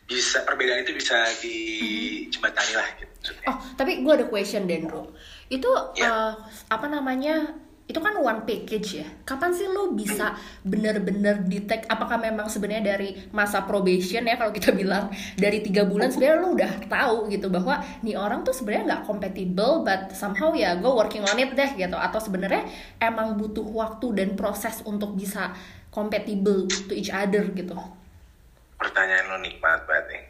bisa 0.08 0.42
perbedaan 0.42 0.82
itu 0.82 0.96
bisa 0.96 1.20
dijembatani 1.44 2.74
lah 2.74 2.88
gitu 2.96 3.12
maksudnya. 3.12 3.46
Oh, 3.52 3.58
tapi 3.76 3.92
gue 4.00 4.14
ada 4.14 4.26
question 4.26 4.64
Dendro. 4.64 5.12
Itu 5.48 5.68
Ya. 5.94 6.08
eh, 6.08 6.34
apa 6.68 6.88
namanya? 6.88 7.60
Itu 7.88 8.04
kan 8.04 8.20
one 8.20 8.44
package 8.44 9.00
ya. 9.00 9.08
Kapan 9.24 9.52
sih 9.52 9.64
lo 9.64 9.96
bisa 9.96 10.36
bener-bener 10.60 11.40
detect 11.44 11.88
apakah 11.88 12.20
memang 12.20 12.52
sebenarnya 12.52 12.96
dari 12.96 13.16
masa 13.32 13.64
probation 13.64 14.28
ya 14.28 14.36
kalau 14.36 14.52
kita 14.52 14.76
bilang 14.76 15.08
dari 15.40 15.64
tiga 15.64 15.88
bulan 15.88 16.12
sebenarnya 16.12 16.36
lo 16.38 16.52
udah 16.52 16.72
tahu 16.84 17.32
gitu 17.32 17.48
bahwa 17.48 17.80
nih 18.04 18.20
orang 18.20 18.44
tuh 18.44 18.52
sebenarnya 18.52 18.84
nggak 18.92 19.04
compatible 19.08 19.88
but 19.88 20.12
somehow 20.12 20.52
ya 20.52 20.76
gue 20.76 20.92
working 20.92 21.24
on 21.24 21.40
it 21.40 21.56
deh 21.56 21.80
gitu 21.80 21.96
atau 21.96 22.20
sebenarnya 22.20 22.68
emang 23.00 23.40
butuh 23.40 23.64
waktu 23.64 24.20
dan 24.20 24.36
proses 24.36 24.84
untuk 24.84 25.16
bisa 25.16 25.56
compatible 25.88 26.68
to 26.68 26.92
each 26.92 27.08
other 27.08 27.48
gitu. 27.56 27.76
Pertanyaan 28.78 29.26
lo 29.28 29.38
nikmat 29.38 29.82
banget 29.84 30.06
nih 30.12 30.24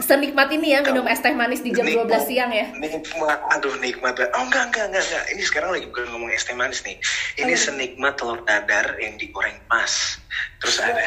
Senikmat 0.00 0.48
ini 0.50 0.76
ya 0.76 0.80
minum 0.80 1.02
es 1.08 1.18
teh 1.18 1.34
manis 1.34 1.60
di 1.60 1.72
jam 1.72 1.82
12 1.82 2.06
Nikmat. 2.06 2.22
siang 2.24 2.50
ya. 2.52 2.66
Nikmat, 2.72 3.38
aduh 3.50 3.74
nikmat. 3.80 4.14
Oh 4.32 4.44
enggak, 4.44 4.70
enggak, 4.70 4.86
enggak, 4.86 5.02
enggak. 5.02 5.24
Ini 5.28 5.42
sekarang 5.42 5.70
lagi 5.74 5.86
bukan 5.88 6.08
ngomong 6.08 6.30
es 6.30 6.46
teh 6.46 6.54
manis 6.54 6.80
nih. 6.82 6.96
Ini 7.36 7.52
senikmat 7.52 8.16
telur 8.16 8.38
dadar 8.44 8.94
yang 8.96 9.18
digoreng 9.18 9.56
pas. 9.66 10.20
Terus 10.62 10.78
ada 10.78 11.02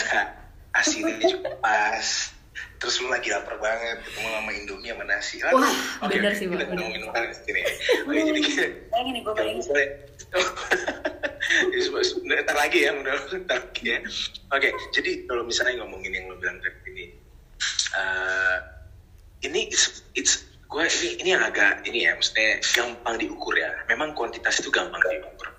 asinnya 0.74 1.16
juga 1.22 1.54
pas. 1.66 2.34
Terus 2.78 3.00
lu 3.00 3.08
lagi 3.08 3.32
lapar 3.32 3.56
banget 3.64 4.04
ketemu 4.04 4.28
sama 4.28 4.52
Indomie 4.52 4.92
sama 4.92 5.04
nasi. 5.08 5.36
Aduh, 5.40 5.56
Wah, 5.56 5.76
oke, 6.04 6.12
bener 6.12 6.34
sih, 6.36 6.46
kita 6.46 6.60
Bang, 6.60 6.76
bener. 6.76 6.84
ngomongin 6.84 7.02
makanan 7.08 7.28
di 7.32 7.36
sini. 7.40 7.62
Oke, 8.04 8.20
jadi 8.20 8.42
Bayangin 8.92 9.14
nih, 9.16 9.22
gue 9.24 9.34
bayangin. 9.40 9.64
Ntar 12.44 12.56
lagi 12.56 12.88
ya 12.88 12.92
mudah 12.96 13.14
ntar 13.48 13.60
lagi 13.68 13.84
ya. 13.84 14.00
Oke 14.52 14.70
jadi 14.96 15.28
kalau 15.28 15.44
misalnya 15.44 15.84
ngomongin 15.84 16.12
yang 16.16 16.26
lo 16.32 16.36
bilang 16.40 16.60
tadi 16.64 16.80
ini 16.92 17.06
eh, 17.96 18.58
ini 19.44 19.60
it's, 19.68 20.04
it's 20.16 20.44
gue 20.68 20.82
ini 20.82 21.10
ini 21.22 21.30
yang 21.38 21.44
agak 21.46 21.86
ini 21.86 22.10
ya 22.10 22.18
maksudnya 22.18 22.60
gampang 22.74 23.16
diukur 23.20 23.54
ya. 23.54 23.70
Memang 23.92 24.16
kuantitas 24.18 24.64
itu 24.64 24.72
gampang 24.72 25.00
diukur. 25.04 25.52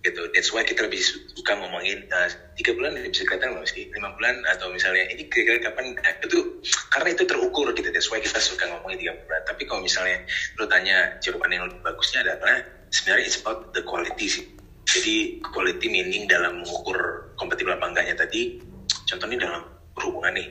Gitu 0.00 0.32
that's 0.32 0.48
why 0.48 0.64
kita 0.64 0.88
lebih 0.88 0.96
su- 0.96 1.20
suka 1.36 1.60
ngomongin 1.60 2.08
eh, 2.08 2.28
tiga 2.56 2.72
bulan 2.72 2.96
ini 2.96 3.12
bisa 3.12 3.28
kelihatan 3.28 3.60
nggak 3.60 3.68
sih? 3.68 3.92
Lima 3.92 4.16
bulan 4.16 4.40
atau 4.48 4.72
misalnya 4.72 5.04
ini 5.12 5.28
kira-kira 5.28 5.68
kapan 5.68 5.92
nah, 6.00 6.12
itu 6.24 6.64
karena 6.88 7.08
itu 7.12 7.24
terukur 7.28 7.68
gitu 7.76 7.88
that's 7.92 8.08
why 8.08 8.16
kita 8.16 8.40
suka 8.40 8.64
ngomongin 8.72 8.96
tiga 9.04 9.14
bulan. 9.28 9.40
Tapi 9.44 9.62
kalau 9.68 9.84
misalnya 9.84 10.24
lo 10.56 10.64
tanya 10.64 11.20
jawaban 11.20 11.52
yang 11.52 11.68
lebih 11.68 11.84
bagusnya 11.84 12.24
adalah 12.24 12.64
sebenarnya 12.90 13.24
it's 13.28 13.38
about 13.38 13.70
the 13.76 13.84
quality 13.84 14.26
sih 14.26 14.44
jadi 14.90 15.38
quality 15.54 15.86
meaning 15.86 16.26
dalam 16.26 16.60
mengukur 16.62 17.30
kompatibel 17.38 17.74
apa 17.74 17.86
enggaknya 17.86 18.14
tadi 18.18 18.58
contohnya 19.06 19.38
dalam 19.46 19.62
berhubungan 19.94 20.34
nih 20.34 20.48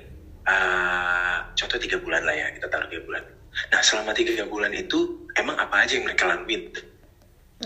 Ah, 0.49 1.45
contoh 1.53 1.77
tiga 1.77 2.01
bulan 2.01 2.25
lah 2.25 2.33
ya 2.33 2.49
kita 2.49 2.65
taruh 2.73 2.89
tiga 2.89 3.05
bulan 3.05 3.21
nah 3.69 3.85
selama 3.85 4.17
tiga 4.17 4.41
bulan 4.49 4.73
itu 4.73 5.29
emang 5.37 5.53
apa 5.61 5.85
aja 5.85 5.93
yang 5.93 6.09
mereka 6.09 6.25
lakuin 6.25 6.73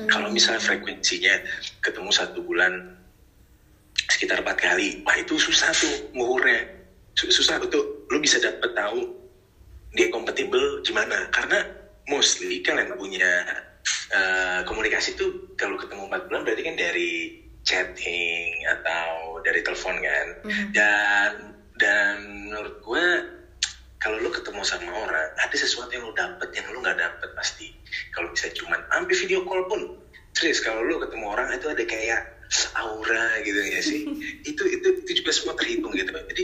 kalau 0.09 0.27
misalnya 0.27 0.59
frekuensinya 0.59 1.37
ketemu 1.79 2.09
satu 2.11 2.41
bulan 2.41 2.97
sekitar 4.09 4.41
empat 4.41 4.57
kali, 4.57 5.05
wah 5.05 5.13
itu 5.13 5.37
susah 5.37 5.69
tuh 5.69 6.09
ngukurnya. 6.17 6.65
Su- 7.13 7.29
Susah 7.29 7.61
untuk 7.61 8.09
lu 8.09 8.17
bisa 8.17 8.41
dapet 8.41 8.73
tahu 8.73 9.05
dia 9.93 10.09
kompatibel 10.09 10.81
gimana. 10.81 11.29
Karena 11.29 11.61
mostly 12.09 12.65
kalian 12.65 12.97
punya 12.97 13.45
eh, 14.13 14.59
komunikasi 14.67 15.15
tuh 15.19 15.53
kalau 15.59 15.75
ketemu 15.79 16.07
empat 16.09 16.21
bulan 16.29 16.41
berarti 16.47 16.63
kan 16.63 16.75
dari 16.75 17.11
chatting 17.63 18.67
atau 18.67 19.39
dari 19.43 19.63
telepon 19.63 19.95
kan. 19.99 20.27
Dan 20.75 21.31
dan 21.79 22.15
menurut 22.47 22.75
gue 22.83 23.05
kalau 24.03 24.19
lu 24.19 24.29
ketemu 24.29 24.61
sama 24.67 24.91
orang 24.91 25.31
ada 25.39 25.55
sesuatu 25.55 25.87
yang 25.95 26.03
lu 26.03 26.13
dapet 26.13 26.51
yang 26.51 26.67
lu 26.75 26.83
nggak 26.83 26.99
dapet 26.99 27.29
pasti. 27.39 27.71
Kalau 28.11 28.29
bisa 28.35 28.51
cuman 28.51 28.83
ambil 28.99 29.15
video 29.15 29.47
call 29.47 29.63
pun. 29.71 29.81
Serius 30.35 30.59
kalau 30.59 30.83
lu 30.83 30.99
ketemu 30.99 31.25
orang 31.29 31.55
itu 31.55 31.71
ada 31.71 31.83
kayak 31.87 32.21
aura 32.75 33.39
gitu 33.41 33.61
ya 33.63 33.81
sih? 33.81 34.05
Itu 34.49 34.61
itu 34.67 34.87
itu 35.01 35.11
juga 35.23 35.31
semua 35.33 35.55
terhitung 35.57 35.95
gitu. 35.95 36.11
Jadi 36.11 36.43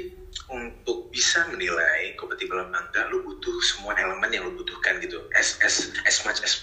untuk 0.50 1.14
bisa 1.14 1.46
menilai 1.50 2.18
kompatibel 2.18 2.58
apa 2.58 2.90
enggak 2.90 3.06
lu 3.14 3.22
butuh 3.26 3.54
semua 3.62 3.94
elemen 3.98 4.30
yang 4.34 4.44
lu 4.50 4.54
butuhkan 4.58 4.98
gitu. 5.02 5.22
As 5.38 5.58
as 5.62 5.94
as 6.06 6.22
much 6.26 6.42
as 6.42 6.60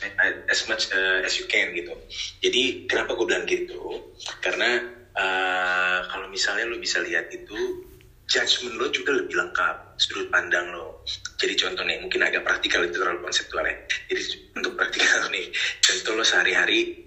as 0.51 0.61
much 0.67 0.91
uh, 0.91 1.23
as 1.23 1.39
you 1.39 1.47
can 1.47 1.71
gitu. 1.75 1.95
Jadi 2.43 2.87
kenapa 2.91 3.15
gue 3.15 3.27
bilang 3.27 3.47
gitu? 3.47 4.03
Karena 4.43 4.83
uh, 5.15 5.99
kalau 6.11 6.27
misalnya 6.31 6.67
lu 6.67 6.83
bisa 6.83 6.99
lihat 7.03 7.31
itu 7.31 7.87
judgement 8.27 8.75
lo 8.75 8.91
juga 8.91 9.15
lebih 9.15 9.39
lengkap 9.39 10.03
sudut 10.03 10.27
pandang 10.35 10.67
lo 10.75 11.07
jadi 11.39 11.55
contoh 11.55 11.87
nih 11.87 12.03
mungkin 12.03 12.27
agak 12.27 12.43
praktikal 12.43 12.83
itu 12.83 12.99
terlalu 12.99 13.23
konseptual 13.23 13.63
ya. 13.63 13.77
Jadi 14.11 14.23
untuk 14.59 14.73
praktikal 14.75 15.31
nih 15.31 15.47
contoh 15.85 16.13
lo 16.17 16.25
sehari-hari 16.27 17.07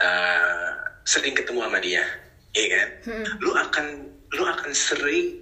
eh, 0.00 0.70
sering 1.04 1.34
ketemu 1.36 1.60
sama 1.68 1.78
dia 1.82 2.04
iya 2.54 2.66
kan? 2.70 2.88
Lo 3.42 3.52
akan 3.58 3.86
lo 4.32 4.44
akan 4.48 4.72
sering 4.72 5.41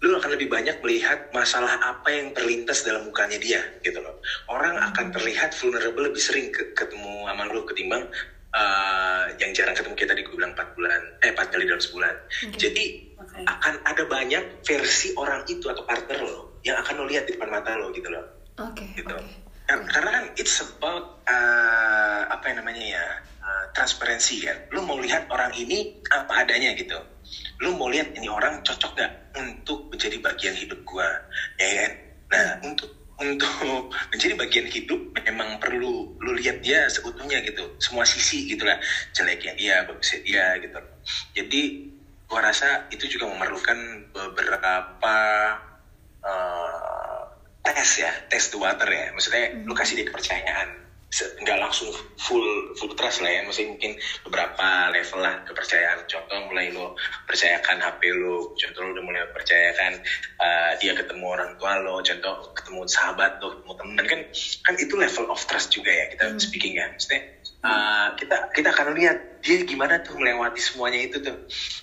lu 0.00 0.16
akan 0.16 0.32
lebih 0.32 0.48
banyak 0.48 0.80
melihat 0.80 1.28
masalah 1.28 1.76
apa 1.76 2.08
yang 2.08 2.32
terlintas 2.32 2.80
dalam 2.80 3.04
mukanya 3.04 3.36
dia 3.36 3.60
gitu 3.84 4.00
loh. 4.00 4.16
Orang 4.48 4.80
akan 4.80 5.12
terlihat 5.12 5.52
vulnerable 5.52 6.08
lebih 6.08 6.20
sering 6.20 6.48
ke- 6.48 6.72
ketemu 6.72 7.28
sama 7.28 7.44
lu 7.44 7.60
ketimbang 7.68 8.08
eh, 8.50 9.24
yang 9.36 9.52
jarang 9.52 9.76
ketemu 9.76 9.94
kita 9.94 10.10
tadi 10.16 10.24
gue 10.24 10.34
bilang 10.34 10.56
4 10.56 10.74
bulan 10.74 11.00
eh 11.20 11.30
4 11.30 11.52
kali 11.52 11.68
dalam 11.68 11.78
sebulan. 11.78 12.14
Jadi 12.56 12.84
Oke. 13.20 13.44
akan 13.44 13.74
ada 13.84 14.02
banyak 14.08 14.64
versi 14.64 15.12
orang 15.14 15.44
itu 15.46 15.68
atau 15.68 15.84
partner 15.84 16.18
lo 16.18 16.56
yang 16.64 16.80
akan 16.80 16.94
lo 16.96 17.04
lihat 17.04 17.28
di 17.28 17.36
depan 17.36 17.52
mata 17.52 17.76
lo 17.76 17.92
gitu 17.92 18.08
loh. 18.08 18.24
Oke. 18.56 18.88
gitu. 18.96 19.12
oke. 19.12 19.28
Kar- 19.68 19.86
karena 19.86 20.10
kan 20.10 20.24
it's 20.34 20.58
about 20.58 21.22
uh, 21.30 22.26
apa 22.26 22.50
yang 22.50 22.58
namanya 22.64 22.82
ya 22.82 23.04
uh, 23.44 23.64
transparansi 23.70 24.48
kan. 24.48 24.56
Lu 24.72 24.82
mau 24.82 24.98
lihat 24.98 25.28
orang 25.28 25.52
ini 25.54 26.00
apa 26.10 26.42
adanya 26.42 26.72
gitu 26.74 26.98
lu 27.62 27.76
mau 27.76 27.88
lihat 27.90 28.14
ini 28.16 28.26
orang 28.26 28.62
cocok 28.64 28.92
gak 28.96 29.12
untuk 29.36 29.90
menjadi 29.92 30.16
bagian 30.22 30.54
hidup 30.56 30.80
gua 30.86 31.06
ya 31.58 31.68
kan 31.86 31.92
nah 32.30 32.48
untuk 32.66 32.90
untuk 33.20 33.52
menjadi 34.14 34.34
bagian 34.38 34.66
hidup 34.70 35.00
memang 35.20 35.60
perlu 35.60 36.14
lu 36.18 36.30
lihat 36.38 36.64
dia 36.64 36.88
seutuhnya 36.88 37.42
gitu 37.44 37.64
semua 37.78 38.06
sisi 38.06 38.48
gitulah 38.48 38.78
jeleknya 39.12 39.52
dia 39.54 39.74
bagusnya 39.84 40.20
dia 40.24 40.44
gitu 40.62 40.78
jadi 41.36 41.62
gua 42.30 42.40
rasa 42.46 42.86
itu 42.94 43.10
juga 43.10 43.26
memerlukan 43.26 43.78
beberapa 44.14 45.16
eh, 46.22 47.00
tes 47.80 47.90
ya, 47.96 48.12
tes 48.28 48.44
the 48.52 48.58
water 48.60 48.88
ya. 48.88 49.08
Maksudnya 49.16 49.64
lu 49.64 49.72
kasih 49.72 50.02
dia 50.02 50.06
kepercayaan. 50.08 50.68
Nggak 51.10 51.58
langsung 51.58 51.90
full 52.22 52.74
full 52.78 52.94
trust 52.94 53.18
lah 53.20 53.30
ya. 53.34 53.40
Maksudnya 53.42 53.74
mungkin 53.74 53.92
beberapa 54.22 54.94
level 54.94 55.20
lah 55.20 55.42
kepercayaan. 55.42 56.06
Contoh 56.06 56.38
mulai 56.46 56.70
lu 56.70 56.94
percayakan 57.26 57.82
HP 57.82 58.00
lu. 58.14 58.54
Contoh 58.54 58.80
lu 58.86 58.90
udah 58.94 59.04
mulai 59.04 59.22
percayakan 59.34 59.98
eh, 60.38 60.72
dia 60.78 60.94
ketemu 60.94 61.24
orang 61.26 61.50
tua 61.58 61.82
lo. 61.82 61.98
Contoh 62.00 62.54
ketemu 62.54 62.80
sahabat 62.86 63.42
lo, 63.42 63.58
ketemu 63.58 63.72
temen 63.74 64.04
kan 64.06 64.20
kan 64.70 64.74
itu 64.78 64.94
level 64.94 65.26
of 65.28 65.42
trust 65.50 65.74
juga 65.74 65.90
ya 65.90 66.06
kita 66.14 66.38
speaking 66.38 66.78
ya. 66.78 66.86
Maksudnya 66.94 67.20
eh, 67.66 68.08
kita 68.14 68.36
kita 68.54 68.68
akan 68.70 68.94
lihat 68.94 69.16
dia 69.42 69.58
gimana 69.66 69.98
tuh 70.00 70.14
melewati 70.14 70.62
semuanya 70.62 71.00
itu 71.02 71.18
tuh. 71.18 71.36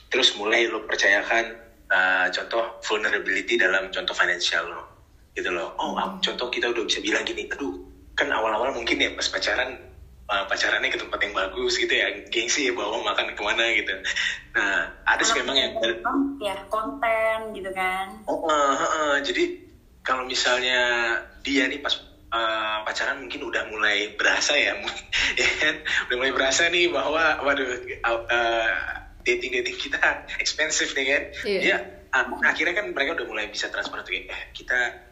Terus 0.08 0.32
mulai 0.40 0.72
lu 0.72 0.88
percayakan 0.88 1.68
eh, 1.92 2.28
contoh 2.32 2.80
vulnerability 2.84 3.60
dalam 3.60 3.92
contoh 3.92 4.16
financial 4.16 4.64
lo 4.68 4.84
gitu 5.38 5.54
loh 5.54 5.78
oh 5.78 5.94
ah, 5.94 6.18
contoh 6.18 6.50
kita 6.50 6.74
udah 6.74 6.84
bisa 6.90 6.98
bilang 6.98 7.22
gini 7.22 7.46
aduh 7.54 7.78
kan 8.18 8.34
awal-awal 8.34 8.74
mungkin 8.74 8.98
ya 8.98 9.14
pas 9.14 9.30
pacaran 9.30 9.78
uh, 10.26 10.46
pacarannya 10.50 10.90
ke 10.90 11.00
tempat 11.00 11.20
yang 11.22 11.34
bagus 11.38 11.78
gitu 11.78 11.94
ya 11.94 12.10
gengsi 12.34 12.70
ya 12.70 12.74
bawa 12.74 13.06
makan 13.06 13.38
ke 13.38 13.42
mana 13.46 13.64
gitu. 13.78 13.94
Nah 14.58 14.90
ada 15.06 15.22
sih 15.24 15.38
memang 15.38 15.56
yang 15.56 15.74
ya 16.42 16.56
konten 16.68 17.54
gitu 17.54 17.70
kan. 17.72 18.18
Oh 18.26 18.50
uh, 18.50 18.74
uh, 18.74 18.84
uh, 18.84 19.16
jadi 19.22 19.62
kalau 20.02 20.26
misalnya 20.26 20.80
dia 21.46 21.70
nih 21.70 21.78
pas 21.78 21.94
uh, 22.34 22.84
pacaran 22.84 23.22
mungkin 23.22 23.46
udah 23.46 23.70
mulai 23.72 24.18
berasa 24.18 24.58
ya 24.58 24.76
ya 25.40 25.50
kan? 25.62 25.76
Udah 26.12 26.16
mulai 26.18 26.34
berasa 26.34 26.68
nih 26.74 26.90
bahwa 26.92 27.46
waduh 27.46 27.70
uh, 28.04 28.72
dating 29.24 29.62
dating 29.62 29.78
kita 29.78 30.02
expensive 30.44 30.92
nih 30.98 31.06
kan? 31.06 31.24
Iya. 31.46 31.60
dia 31.62 31.78
uh, 32.12 32.26
akhirnya 32.44 32.74
kan 32.84 32.92
mereka 32.92 33.24
udah 33.24 33.28
mulai 33.30 33.46
bisa 33.54 33.70
transparan 33.70 34.04
tuh 34.04 34.18
eh 34.18 34.52
kita 34.58 35.08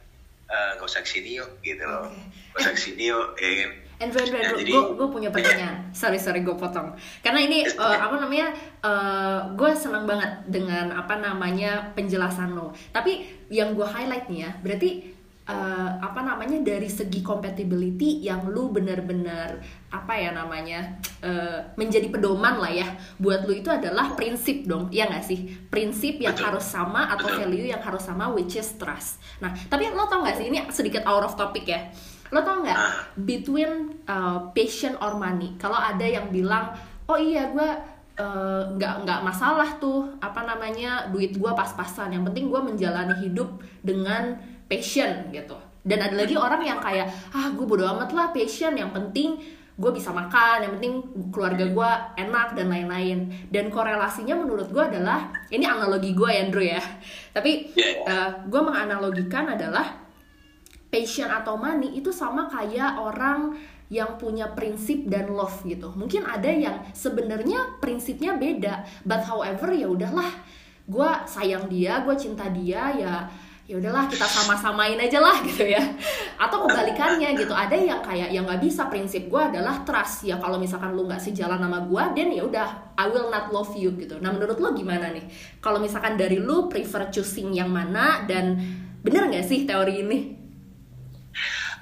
uh, 0.50 0.70
gak 0.78 0.86
usah 0.86 1.02
ke 1.02 1.10
sini 1.10 1.40
yuk 1.42 1.50
gitu 1.62 1.84
loh 1.84 2.10
gak 2.56 2.60
usah 2.62 2.74
ke 2.74 2.82
sini 2.82 3.10
yuk 3.12 3.38
ya 3.38 3.52
kan 3.66 3.72
Andrew, 3.96 4.28
Ya, 4.28 4.52
Andrew, 4.52 4.60
jadi- 4.60 4.76
gue 4.76 4.84
gue 5.00 5.08
punya 5.08 5.30
pertanyaan. 5.32 5.88
Sorry, 5.96 6.20
sorry, 6.20 6.44
gue 6.44 6.52
potong. 6.52 7.00
Karena 7.24 7.40
ini 7.40 7.64
uh, 7.64 7.80
okay. 7.80 7.96
apa 7.96 8.16
namanya, 8.20 8.52
gue 9.56 9.72
senang 9.72 10.04
banget 10.04 10.52
dengan 10.52 10.92
apa 10.92 11.16
namanya 11.16 11.96
penjelasan 11.96 12.60
lo. 12.60 12.76
Tapi 12.92 13.24
yang 13.48 13.72
gue 13.72 13.88
highlight 13.88 14.28
nih 14.28 14.40
ya, 14.44 14.52
berarti 14.60 15.15
uh, 15.46 15.90
apa 16.02 16.22
namanya 16.26 16.58
dari 16.62 16.90
segi 16.90 17.22
compatibility 17.22 18.26
yang 18.26 18.50
lu 18.50 18.74
benar-benar 18.74 19.62
apa 19.94 20.14
ya 20.18 20.34
namanya 20.34 20.98
uh, 21.22 21.72
menjadi 21.78 22.10
pedoman 22.10 22.60
lah 22.60 22.74
ya 22.74 22.88
buat 23.22 23.46
lu 23.46 23.56
itu 23.56 23.70
adalah 23.70 24.18
prinsip 24.18 24.66
dong, 24.66 24.90
ya 24.92 25.08
nggak 25.08 25.26
sih? 25.26 25.48
Prinsip 25.70 26.20
yang 26.20 26.36
Betul. 26.36 26.46
harus 26.52 26.66
sama 26.66 27.08
atau 27.14 27.30
Betul. 27.30 27.40
value 27.46 27.68
yang 27.72 27.82
harus 27.82 28.04
sama, 28.04 28.28
which 28.34 28.58
is 28.58 28.76
trust. 28.76 29.22
Nah, 29.40 29.54
tapi 29.70 29.88
lo 29.94 30.10
tau 30.10 30.26
gak 30.26 30.38
sih 30.42 30.50
ini 30.50 30.60
sedikit 30.74 31.06
out 31.06 31.24
of 31.24 31.38
topic 31.38 31.64
ya? 31.70 31.88
Lo 32.34 32.42
tau 32.42 32.66
nggak 32.66 32.76
Ah. 32.76 32.92
between 33.22 34.02
uh, 34.10 34.50
passion 34.52 34.98
or 35.00 35.16
money? 35.16 35.54
Kalau 35.62 35.78
ada 35.78 36.04
yang 36.04 36.34
bilang, 36.34 36.74
oh 37.06 37.16
iya 37.16 37.54
gue 37.54 37.70
uh, 38.20 38.64
nggak 38.76 39.06
nggak 39.06 39.20
masalah 39.22 39.78
tuh 39.78 40.10
apa 40.20 40.42
namanya 40.44 41.08
duit 41.14 41.38
gue 41.38 41.52
pas-pasan. 41.54 42.12
Yang 42.18 42.34
penting 42.34 42.46
gue 42.50 42.62
menjalani 42.66 43.16
hidup 43.22 43.62
dengan 43.86 44.36
passion 44.66 45.30
gitu. 45.32 45.58
Dan 45.86 46.02
ada 46.02 46.18
lagi 46.18 46.34
orang 46.34 46.66
yang 46.66 46.82
kayak 46.82 47.08
ah 47.34 47.54
gue 47.54 47.66
bodo 47.66 47.86
amat 47.86 48.10
lah 48.14 48.28
passion. 48.34 48.74
Yang 48.74 48.92
penting 48.98 49.30
gue 49.76 49.92
bisa 49.92 50.16
makan, 50.16 50.64
yang 50.64 50.74
penting 50.80 50.94
keluarga 51.30 51.68
gue 51.68 51.90
enak 52.26 52.58
dan 52.58 52.68
lain-lain. 52.72 53.30
Dan 53.52 53.70
korelasinya 53.70 54.40
menurut 54.40 54.72
gue 54.72 54.82
adalah 54.82 55.30
ini 55.52 55.68
analogi 55.68 56.16
gue 56.16 56.30
ya 56.32 56.40
Andrew 56.42 56.66
ya. 56.66 56.82
Tapi 57.36 57.52
Iya, 57.76 57.92
iya. 58.02 58.20
gue 58.48 58.62
menganalogikan 58.64 59.52
adalah 59.52 60.06
passion 60.90 61.28
atau 61.28 61.60
money 61.60 62.00
itu 62.00 62.10
sama 62.10 62.48
kayak 62.48 62.96
orang 62.96 63.60
yang 63.92 64.18
punya 64.18 64.50
prinsip 64.56 65.06
dan 65.06 65.30
love 65.30 65.62
gitu. 65.62 65.94
Mungkin 65.94 66.26
ada 66.26 66.50
yang 66.50 66.82
sebenarnya 66.96 67.78
prinsipnya 67.78 68.34
beda, 68.34 68.82
but 69.06 69.22
however 69.22 69.70
ya 69.76 69.86
udahlah, 69.86 70.32
gue 70.90 71.10
sayang 71.30 71.70
dia, 71.70 72.02
gue 72.02 72.16
cinta 72.18 72.50
dia 72.50 72.90
ya 72.98 73.16
ya 73.66 73.82
udahlah 73.82 74.06
kita 74.06 74.30
sama-samain 74.30 74.98
aja 75.02 75.18
lah 75.18 75.42
gitu 75.50 75.66
ya. 75.66 75.82
Atau 76.38 76.70
kebalikannya 76.70 77.34
gitu 77.34 77.54
ada 77.54 77.74
yang 77.74 78.02
kayak 78.06 78.30
yang 78.30 78.46
nggak 78.46 78.62
bisa 78.62 78.86
prinsip 78.88 79.26
gue 79.26 79.42
adalah 79.42 79.82
trust. 79.82 80.30
Ya 80.30 80.38
kalau 80.38 80.62
misalkan 80.62 80.94
lu 80.94 81.10
nggak 81.10 81.22
sejalan 81.22 81.58
sama 81.58 81.82
gue 81.82 82.04
dan 82.14 82.28
ya 82.30 82.44
udah 82.46 82.68
I 82.96 83.10
will 83.10 83.34
not 83.34 83.50
love 83.50 83.74
you 83.74 83.94
gitu. 83.98 84.22
Nah 84.22 84.30
menurut 84.30 84.62
lo 84.62 84.70
gimana 84.78 85.10
nih? 85.10 85.26
Kalau 85.58 85.82
misalkan 85.82 86.14
dari 86.14 86.38
lu 86.38 86.70
prefer 86.70 87.10
choosing 87.10 87.58
yang 87.58 87.74
mana 87.74 88.24
dan 88.30 88.62
bener 89.02 89.30
nggak 89.34 89.46
sih 89.46 89.66
teori 89.66 90.06
ini? 90.06 90.20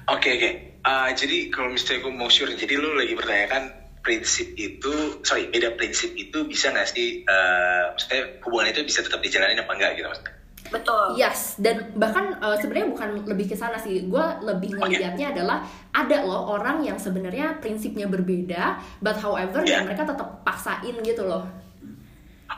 Oke 0.08 0.40
oke. 0.40 0.50
Uh, 0.84 1.08
jadi 1.16 1.48
kalau 1.48 1.72
misalnya 1.72 2.04
gue 2.04 2.12
mau 2.12 2.28
sure, 2.28 2.52
jadi 2.52 2.76
lu 2.76 2.92
lagi 2.92 3.16
bertanyakan 3.16 3.72
prinsip 4.04 4.52
itu, 4.52 5.24
sorry 5.24 5.48
beda 5.48 5.80
prinsip 5.80 6.12
itu 6.12 6.44
bisa 6.44 6.68
nggak 6.68 6.84
sih, 6.84 7.24
uh, 7.24 7.96
maksudnya 7.96 8.36
hubungan 8.44 8.68
itu 8.68 8.84
bisa 8.84 9.00
tetap 9.00 9.24
dijalanin 9.24 9.64
apa 9.64 9.72
enggak 9.72 9.96
gitu 9.96 10.12
maksudnya? 10.12 10.43
Betul 10.74 11.04
Yes, 11.14 11.54
dan 11.62 11.94
bahkan 11.94 12.34
uh, 12.42 12.58
sebenarnya 12.58 12.90
bukan 12.90 13.08
lebih 13.30 13.46
ke 13.52 13.56
sana 13.56 13.78
sih. 13.78 14.10
Gue 14.10 14.24
lebih 14.42 14.74
ngelihatnya 14.74 15.30
adalah 15.30 15.62
ada 15.94 16.26
loh 16.26 16.58
orang 16.58 16.82
yang 16.82 16.98
sebenarnya 16.98 17.62
prinsipnya 17.62 18.10
berbeda, 18.10 18.82
but 18.98 19.14
however 19.22 19.62
dan 19.62 19.86
mereka 19.86 20.02
tetap 20.02 20.42
paksain 20.42 20.98
gitu 21.06 21.22
loh. 21.22 21.46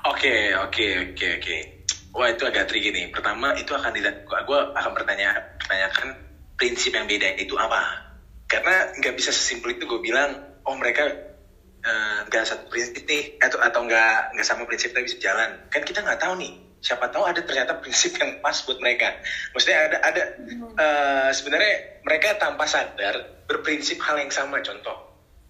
Oke 0.09 0.57
oke 0.57 1.13
oke 1.13 1.27
oke. 1.41 1.57
Wah 2.17 2.33
itu 2.33 2.49
agak 2.49 2.73
tricky 2.73 2.91
nih. 2.97 3.13
Pertama 3.13 3.53
itu 3.61 3.77
akan 3.77 3.93
dilihat, 3.93 4.25
gue 4.25 4.61
akan 4.73 4.93
bertanya, 4.97 5.37
pertanyakan 5.61 6.17
prinsip 6.57 6.97
yang 6.97 7.05
beda 7.05 7.37
itu 7.37 7.53
apa? 7.61 8.09
Karena 8.49 8.89
nggak 8.97 9.15
bisa 9.21 9.29
sesimpel 9.37 9.77
itu 9.77 9.85
gue 9.85 10.01
bilang, 10.01 10.33
oh 10.65 10.75
mereka 10.81 11.05
eh, 11.85 12.19
nggak 12.25 12.45
satu 12.49 12.73
prinsip 12.73 13.05
nih, 13.05 13.37
atau 13.37 13.61
atau 13.61 13.85
nggak 13.85 14.33
nggak 14.33 14.47
sama 14.49 14.65
prinsip 14.65 14.97
tapi 14.97 15.05
bisa 15.05 15.21
jalan. 15.21 15.61
Kan 15.69 15.85
kita 15.85 16.01
nggak 16.01 16.17
tahu 16.17 16.41
nih. 16.41 16.66
Siapa 16.87 17.11
tahu 17.11 17.27
ada 17.27 17.43
ternyata 17.43 17.83
prinsip 17.83 18.15
yang 18.23 18.39
pas 18.39 18.55
buat 18.63 18.79
mereka. 18.79 19.19
Maksudnya 19.51 19.91
ada 19.91 19.97
ada 20.07 20.23
eh, 20.79 21.31
sebenarnya 21.35 21.75
mereka 22.07 22.39
tanpa 22.39 22.63
sadar 22.71 23.43
berprinsip 23.51 23.99
hal 24.07 24.23
yang 24.23 24.31
sama. 24.31 24.63
Contoh, 24.63 24.95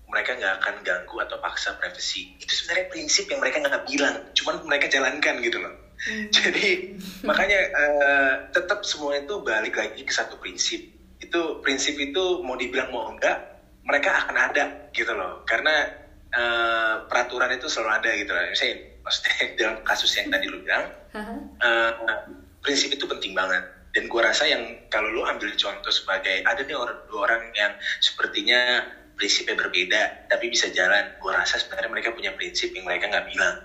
mereka 0.09 0.33
nggak 0.33 0.65
akan 0.65 0.75
ganggu 0.81 1.17
atau 1.29 1.37
paksa 1.45 1.77
privasi. 1.77 2.41
Itu 2.41 2.49
sebenarnya 2.57 2.89
prinsip 2.89 3.29
yang 3.29 3.45
mereka 3.45 3.61
nggak 3.61 3.85
bilang, 3.85 4.17
cuman 4.33 4.65
mereka 4.65 4.89
jalankan 4.89 5.45
gitu 5.45 5.61
loh. 5.61 5.77
Jadi 6.33 6.97
makanya 7.21 7.61
eh, 7.69 8.33
tetap 8.57 8.81
semua 8.89 9.21
itu 9.21 9.37
balik 9.45 9.77
lagi 9.77 10.09
ke 10.09 10.13
satu 10.17 10.41
prinsip. 10.41 10.81
Itu 11.21 11.61
prinsip 11.61 12.01
itu 12.01 12.41
mau 12.41 12.57
dibilang 12.57 12.89
mau 12.97 13.13
enggak, 13.13 13.61
mereka 13.85 14.25
akan 14.25 14.37
ada 14.41 14.65
gitu 14.97 15.13
loh. 15.13 15.45
Karena 15.45 16.06
eh, 16.35 16.95
peraturan 17.07 17.51
itu 17.55 17.67
selalu 17.71 17.91
ada 18.03 18.11
gitu 18.19 18.31
loh. 18.35 18.43
Misalnya, 18.51 18.77
maksudnya 19.05 19.33
dalam 19.61 19.77
kasus 19.87 20.11
yang 20.19 20.27
tadi 20.33 20.47
lu 20.51 20.59
bilang, 20.63 20.91
Haha. 21.15 21.35
eh, 21.63 21.91
prinsip 22.63 22.91
itu 22.91 23.07
penting 23.07 23.31
banget 23.37 23.63
dan 23.97 24.13
gua 24.13 24.29
rasa 24.29 24.45
yang 24.45 24.77
kalau 24.93 25.09
lu 25.09 25.25
ambil 25.25 25.49
contoh 25.57 25.89
sebagai 25.89 26.45
ada 26.45 26.61
nih 26.61 26.77
orang 26.77 27.01
dua 27.09 27.33
orang 27.33 27.43
yang 27.57 27.73
sepertinya 28.05 28.85
prinsipnya 29.17 29.57
berbeda 29.57 30.29
tapi 30.29 30.53
bisa 30.53 30.69
jalan 30.69 31.17
gua 31.17 31.41
rasa 31.41 31.57
sebenarnya 31.57 31.89
mereka 31.89 32.13
punya 32.13 32.35
prinsip 32.37 32.69
yang 32.77 32.85
mereka 32.85 33.09
nggak 33.09 33.25
bilang 33.25 33.57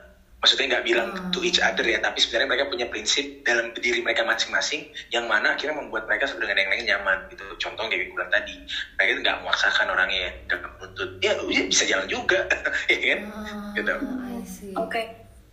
maksudnya 0.41 0.65
nggak 0.67 0.85
bilang 0.85 1.09
Hmm. 1.13 1.29
to 1.29 1.39
each 1.41 1.61
other 1.61 1.85
ya 1.85 2.01
tapi 2.01 2.17
sebenarnya 2.17 2.49
mereka 2.49 2.65
punya 2.67 2.89
prinsip 2.89 3.23
dalam 3.41 3.69
diri 3.73 4.01
mereka 4.01 4.25
masing-masing 4.25 4.83
yang 5.09 5.25
mana 5.25 5.53
akhirnya 5.53 5.77
membuat 5.77 6.09
mereka 6.09 6.25
sebenarnya 6.25 6.57
dengan 6.57 6.65
yang 6.65 6.71
lain 6.73 6.85
nyaman 6.89 7.17
gitu 7.29 7.45
contoh 7.57 7.85
kayak 7.85 8.09
gue 8.09 8.15
bilang 8.17 8.27
tadi 8.27 8.55
mereka 8.97 9.09
itu 9.11 9.19
nggak 9.21 9.37
memaksakan 9.39 9.87
orangnya 9.87 10.29
nggak 10.45 10.59
menuntut 10.65 11.09
ya 11.19 11.31
ya 11.45 11.61
bisa 11.63 11.83
jalan 11.85 12.07
juga 12.09 12.39
ya 12.91 12.97
kan 12.97 13.19
gitu 13.77 13.93
I 13.93 14.41
see. 14.43 14.73
Oke, 14.73 15.01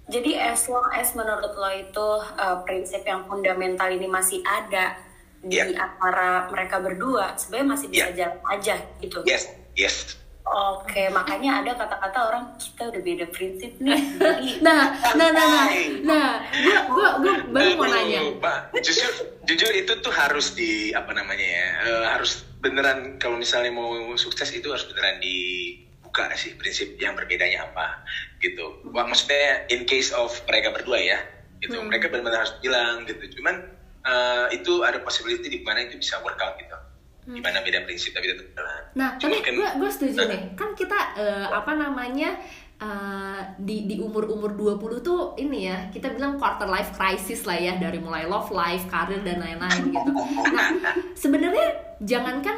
jadi 0.09 0.31
as 0.49 0.65
long 0.67 0.89
as 0.91 1.13
menurut 1.13 1.53
lo 1.53 1.69
itu 1.71 2.09
uh, 2.35 2.65
prinsip 2.65 3.05
yang 3.05 3.29
fundamental 3.29 3.87
ini 3.87 4.09
masih 4.09 4.41
ada 4.43 4.97
di 5.39 5.55
Iya. 5.55 5.77
antara 5.77 6.49
mereka 6.49 6.81
berdua, 6.81 7.37
sebenarnya 7.37 7.69
masih 7.69 7.87
bisa 7.93 8.09
Iya. 8.09 8.17
jalan 8.17 8.39
aja 8.49 8.75
gitu. 8.99 9.19
yes 9.23 9.45
yes 9.77 10.17
Oke, 10.49 11.13
makanya 11.13 11.61
ada 11.61 11.73
kata-kata 11.77 12.19
orang 12.33 12.45
kita 12.57 12.89
udah 12.89 13.03
beda 13.05 13.27
prinsip 13.29 13.73
nih. 13.81 14.01
Nah, 14.65 14.97
nah, 15.15 15.31
nah, 15.31 15.69
nah, 15.69 15.69
nah, 16.03 16.31
gue 16.57 16.77
gue 16.89 17.07
gue 17.21 17.35
baru 17.53 17.71
mau 17.79 17.89
nanya. 17.89 18.21
Pak, 18.41 18.75
jujur, 18.81 19.13
jujur 19.45 19.73
itu 19.77 19.93
tuh 20.01 20.13
harus 20.13 20.57
di 20.57 20.91
apa 20.97 21.13
namanya 21.13 21.47
ya, 21.47 21.69
eh, 21.85 22.07
harus 22.17 22.45
beneran 22.59 23.21
kalau 23.23 23.39
misalnya 23.39 23.71
mau 23.71 23.93
sukses 24.19 24.51
itu 24.51 24.67
harus 24.73 24.89
beneran 24.91 25.21
dibuka 25.23 26.33
sih 26.35 26.57
prinsip 26.59 26.97
yang 26.99 27.15
berbedanya 27.15 27.69
apa 27.69 28.03
gitu. 28.41 28.83
Wah, 28.91 29.05
maksudnya 29.05 29.69
in 29.69 29.85
case 29.85 30.11
of 30.17 30.33
mereka 30.49 30.75
berdua 30.75 30.99
ya, 30.99 31.19
gitu. 31.61 31.77
Hmm. 31.79 31.93
Mereka 31.93 32.09
benar-benar 32.09 32.49
harus 32.49 32.57
bilang 32.65 33.05
gitu. 33.05 33.39
Cuman 33.39 33.69
eh, 34.05 34.47
itu 34.57 34.81
ada 34.83 34.99
possibility 35.05 35.49
di 35.49 35.61
mana 35.63 35.85
itu 35.87 36.01
bisa 36.01 36.19
workout 36.25 36.57
gitu. 36.57 36.88
Di 37.29 37.41
mana 37.41 37.61
beda 37.61 37.85
prinsip 37.85 38.11
tapi 38.11 38.27
tetap 38.27 38.49
jalan. 38.51 38.83
Nah, 38.95 39.11
Cuma 39.17 39.29
tapi 39.31 39.45
kan- 39.45 39.55
gue 39.55 39.69
gue 39.79 39.91
setuju 39.91 40.19
nih. 40.25 40.41
Kan 40.55 40.73
kita 40.73 40.99
eh, 41.15 41.47
apa 41.47 41.73
namanya 41.75 42.33
eh, 42.79 43.41
di 43.59 43.85
di 43.85 43.99
umur-umur 43.99 44.55
20 44.55 44.81
tuh 45.01 45.37
ini 45.37 45.67
ya, 45.67 45.89
kita 45.89 46.09
bilang 46.11 46.35
quarter 46.35 46.65
life 46.67 46.91
crisis 46.91 47.45
lah 47.45 47.55
ya 47.55 47.77
dari 47.77 47.99
mulai 47.99 48.25
love 48.25 48.49
life, 48.49 48.87
karir 48.87 49.21
dan 49.21 49.39
lain-lain 49.39 49.83
gitu. 49.89 50.11
Nah, 50.49 50.69
sebenarnya 51.13 51.69
jangankan 52.01 52.57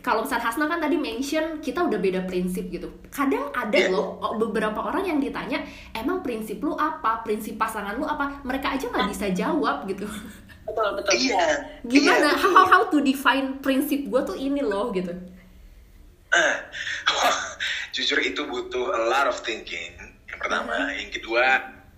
kalau 0.00 0.24
misalnya 0.24 0.44
Hasna 0.44 0.66
kan 0.66 0.80
tadi 0.80 0.96
mention 0.96 1.60
kita 1.60 1.84
udah 1.84 1.96
beda 1.96 2.24
prinsip 2.24 2.66
gitu. 2.66 2.88
Kadang 3.08 3.52
ada 3.52 3.76
Iya. 3.76 3.92
loh 3.92 4.18
beberapa 4.36 4.80
orang 4.80 5.06
yang 5.06 5.18
ditanya, 5.18 5.62
"Emang 5.92 6.18
prinsip 6.18 6.58
lu 6.58 6.74
apa? 6.74 7.22
Prinsip 7.22 7.54
pasangan 7.54 7.94
lu 7.94 8.02
apa?" 8.02 8.42
Mereka 8.42 8.74
aja 8.74 8.88
nggak 8.88 9.06
bisa 9.06 9.26
jawab 9.30 9.86
gitu. 9.86 10.08
Betul 10.68 10.88
betul. 11.00 11.12
Iya. 11.16 11.44
Gimana? 11.88 12.28
iya, 12.36 12.38
how, 12.38 12.64
how 12.68 12.82
to 12.92 13.00
define 13.00 13.58
prinsip 13.64 14.04
gue 14.06 14.20
tuh 14.22 14.36
ini 14.36 14.60
loh 14.60 14.92
gitu. 14.92 15.16
Ah, 16.28 16.68
jujur 17.96 18.20
itu 18.20 18.44
butuh 18.44 18.92
a 18.92 19.00
lot 19.08 19.26
of 19.26 19.40
thinking. 19.40 19.96
Yang 20.28 20.38
pertama, 20.44 20.92
yang 20.92 21.08
kedua, 21.08 21.44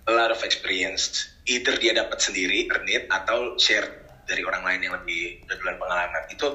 a 0.07 0.13
lot 0.15 0.31
of 0.31 0.39
experience. 0.47 1.27
Either 1.51 1.75
dia 1.75 1.91
dapat 1.91 2.23
sendiri, 2.23 2.71
earn 2.71 2.87
it, 2.87 3.11
atau 3.11 3.59
share 3.59 4.01
dari 4.31 4.47
orang 4.47 4.63
lain 4.63 4.79
yang 4.87 4.93
lebih 4.95 5.43
duluan 5.49 5.75
pengalaman 5.75 6.23
itu 6.31 6.47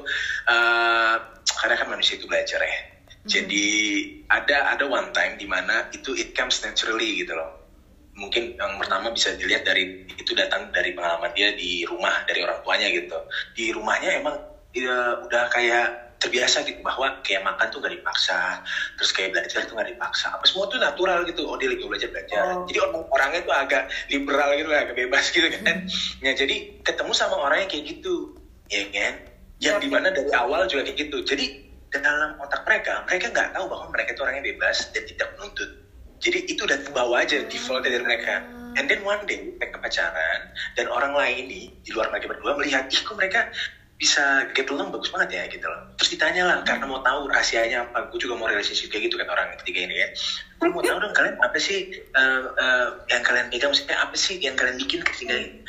eh, 0.48 1.14
karena 1.60 1.74
kan 1.76 1.88
manusia 1.92 2.16
itu 2.16 2.24
belajar 2.24 2.64
ya 2.64 2.78
jadi 3.26 3.68
ada 4.30 4.78
ada 4.78 4.84
one 4.86 5.10
time 5.10 5.34
di 5.36 5.44
mana 5.44 5.90
itu 5.92 6.14
it 6.14 6.32
comes 6.32 6.62
naturally 6.62 7.20
gitu 7.20 7.34
loh 7.36 7.65
mungkin 8.16 8.56
yang 8.56 8.80
pertama 8.80 9.12
bisa 9.12 9.36
dilihat 9.36 9.68
dari 9.68 10.08
itu 10.16 10.32
datang 10.32 10.72
dari 10.72 10.96
pengalaman 10.96 11.30
dia 11.36 11.52
di 11.52 11.84
rumah 11.84 12.24
dari 12.24 12.42
orang 12.42 12.64
tuanya 12.64 12.88
gitu. 12.88 13.18
Di 13.52 13.70
rumahnya 13.76 14.24
emang 14.24 14.36
dia 14.72 15.20
udah 15.20 15.52
kayak 15.52 16.16
terbiasa 16.16 16.64
gitu 16.64 16.80
bahwa 16.80 17.20
kayak 17.20 17.44
makan 17.44 17.68
tuh 17.68 17.76
gak 17.84 17.92
dipaksa 17.92 18.64
terus 18.96 19.12
kayak 19.12 19.36
belajar 19.36 19.68
tuh 19.68 19.76
gak 19.76 19.92
dipaksa. 19.92 20.32
Apa 20.32 20.44
semua 20.48 20.64
tuh 20.72 20.80
natural 20.80 21.28
gitu. 21.28 21.44
Oh 21.44 21.60
dia 21.60 21.68
lagi 21.68 21.84
belajar 21.84 22.08
belajar. 22.08 22.40
Oh. 22.56 22.64
jadi 22.64 22.78
orang 22.88 23.04
orangnya 23.12 23.40
tuh 23.44 23.54
agak 23.54 23.82
liberal 24.08 24.48
gitu 24.56 24.68
lah 24.72 24.80
agak 24.88 24.96
bebas 24.96 25.24
gitu 25.28 25.46
kan. 25.52 25.76
Ya 26.24 26.32
jadi 26.32 26.56
ketemu 26.82 27.12
sama 27.12 27.36
orang 27.36 27.68
yang 27.68 27.70
kayak 27.70 27.84
gitu 27.84 28.32
ya 28.72 28.88
kan? 28.90 29.14
Yang 29.60 29.76
Ya, 29.76 29.80
di 29.80 29.88
mana 29.88 30.12
dari 30.12 30.28
awal 30.36 30.68
juga 30.68 30.88
kayak 30.88 31.08
gitu. 31.08 31.24
Jadi 31.24 31.64
dalam 31.92 32.36
otak 32.40 32.64
mereka 32.68 33.04
mereka 33.08 33.32
nggak 33.32 33.56
tahu 33.56 33.64
bahwa 33.72 33.86
mereka 33.88 34.12
itu 34.12 34.20
orangnya 34.20 34.44
bebas 34.44 34.76
dan 34.92 35.02
tidak 35.08 35.28
menuntut 35.36 35.85
jadi 36.20 36.38
itu 36.48 36.64
udah 36.64 36.78
terbawa 36.82 37.22
aja 37.22 37.44
default 37.46 37.84
dari 37.84 38.00
mereka. 38.00 38.42
And 38.76 38.92
then 38.92 39.00
one 39.08 39.24
day 39.24 39.40
mereka 39.56 39.80
pacaran 39.80 40.52
dan 40.76 40.86
orang 40.92 41.16
lain 41.16 41.48
nih 41.48 41.72
di 41.80 41.90
luar 41.96 42.12
mereka 42.12 42.28
berdua 42.28 42.60
melihat 42.60 42.92
ih 42.92 43.00
kok 43.00 43.16
mereka 43.16 43.48
bisa 43.96 44.44
get 44.52 44.68
along 44.68 44.92
bagus 44.92 45.08
banget 45.08 45.40
ya 45.40 45.42
gitu 45.48 45.64
loh. 45.64 45.88
Terus 45.96 46.10
ditanya 46.12 46.42
lah 46.44 46.58
karena 46.68 46.84
mau 46.84 47.00
tahu 47.00 47.32
rahasianya 47.32 47.88
apa? 47.88 48.12
Gue 48.12 48.20
juga 48.20 48.36
mau 48.36 48.44
relationship 48.44 48.92
kayak 48.92 49.08
gitu 49.08 49.16
kan 49.16 49.28
orang 49.32 49.56
ketiga 49.64 49.88
ini 49.88 49.96
ya. 50.04 50.08
Gue 50.60 50.68
mau 50.68 50.84
tahu 50.84 51.00
dong 51.00 51.16
kalian 51.16 51.40
apa 51.40 51.56
sih 51.56 51.96
eh, 51.96 52.42
eh, 52.60 52.88
yang 53.08 53.24
kalian 53.24 53.48
pegang? 53.48 53.72
Maksudnya 53.72 53.96
apa 53.96 54.16
sih 54.16 54.36
yang 54.36 54.52
kalian 54.52 54.76
bikin 54.76 55.00
ketiga 55.00 55.40
ini? 55.40 55.64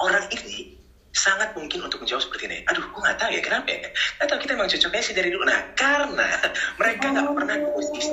Orang 0.00 0.24
ini 0.32 0.78
sangat 1.12 1.52
mungkin 1.52 1.84
untuk 1.84 2.00
menjawab 2.00 2.24
seperti 2.24 2.48
ini. 2.48 2.58
Aduh, 2.72 2.84
gue 2.88 3.00
nggak 3.04 3.18
tahu 3.20 3.30
ya 3.36 3.42
kenapa 3.44 3.68
ya. 3.68 3.90
Nggak 4.16 4.28
tahu 4.32 4.38
kita 4.40 4.52
emang 4.56 4.70
cocoknya 4.72 5.02
sih 5.04 5.14
dari 5.16 5.28
dulu. 5.28 5.44
Nah, 5.44 5.60
karena 5.76 6.28
mereka 6.80 7.04
nggak 7.12 7.26
pernah 7.36 7.54
di 7.58 7.66
posisi, 7.68 8.12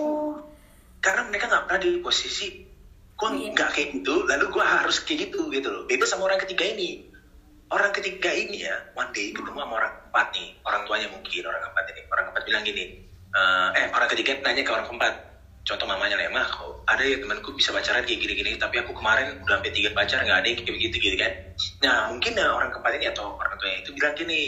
karena 1.06 1.22
mereka 1.30 1.46
nggak 1.46 1.64
pernah 1.70 1.80
di 1.86 1.90
posisi, 2.02 2.66
gue 3.14 3.30
Iya. 3.30 3.54
nggak 3.54 3.70
kayak 3.78 3.90
gitu, 4.02 4.26
lalu 4.26 4.46
gue 4.50 4.66
harus 4.66 4.98
kayak 5.06 5.30
gitu 5.30 5.54
gitu 5.54 5.68
loh. 5.70 5.86
Beda 5.86 6.10
sama 6.10 6.26
orang 6.26 6.42
ketiga 6.42 6.66
ini. 6.66 7.06
Orang 7.70 7.94
ketiga 7.94 8.30
ini 8.34 8.66
ya, 8.66 8.74
one 8.98 9.10
day 9.14 9.30
ketemu 9.34 9.58
sama 9.58 9.74
orang 9.78 9.94
keempat 10.02 10.28
nih, 10.34 10.48
orang 10.66 10.82
tuanya 10.86 11.08
mungkin 11.10 11.42
orang 11.46 11.62
keempat 11.66 11.86
ini. 11.94 12.02
Orang 12.10 12.24
keempat 12.30 12.44
bilang 12.46 12.64
gini, 12.66 12.84
eh, 13.34 13.70
eh 13.78 13.86
orang 13.94 14.10
ketiga 14.10 14.32
nanya 14.42 14.62
ke 14.62 14.72
orang 14.74 14.86
keempat, 14.86 15.14
contoh 15.66 15.86
mamanya 15.90 16.16
lah, 16.18 16.30
mah 16.30 16.46
kok 16.46 16.86
ada 16.86 17.02
ya 17.02 17.18
temanku 17.18 17.50
bisa 17.58 17.74
pacaran 17.74 18.06
kayak 18.06 18.22
gini-gini, 18.22 18.54
tapi 18.58 18.82
aku 18.82 18.94
kemarin 18.94 19.42
udah 19.42 19.58
sampai 19.58 19.74
tiga 19.74 19.90
pacar 19.98 20.22
nggak 20.22 20.38
ada 20.42 20.48
yang 20.50 20.58
kayak 20.62 20.74
begitu 20.78 20.96
gitu 21.02 21.18
kan. 21.18 21.32
Nah 21.82 21.96
mungkin 22.14 22.38
ya 22.38 22.48
orang 22.54 22.70
keempat 22.70 22.92
ini 23.02 23.06
atau 23.10 23.34
orang 23.34 23.54
tuanya 23.58 23.78
itu 23.82 23.90
bilang 23.98 24.14
gini, 24.14 24.42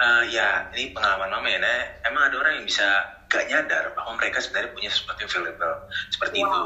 "Eh, 0.00 0.22
ya 0.32 0.48
ini 0.72 0.92
pengalaman 0.96 1.28
mama 1.28 1.48
ya, 1.52 1.60
Nek. 1.60 2.08
emang 2.08 2.22
ada 2.32 2.36
orang 2.40 2.52
yang 2.56 2.64
bisa 2.64 2.88
gak 3.32 3.48
nyadar 3.48 3.96
bahwa 3.96 4.12
mereka 4.20 4.44
sebenarnya 4.44 4.76
punya 4.76 4.90
sesuatu 4.92 5.18
yang 5.24 5.32
valuable 5.32 5.74
seperti 6.12 6.36
Wow. 6.44 6.52
itu. 6.52 6.60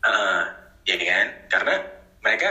Eh, 0.00 0.42
ya 0.90 0.96
kan? 0.98 1.26
Karena 1.46 1.74
mereka 2.18 2.48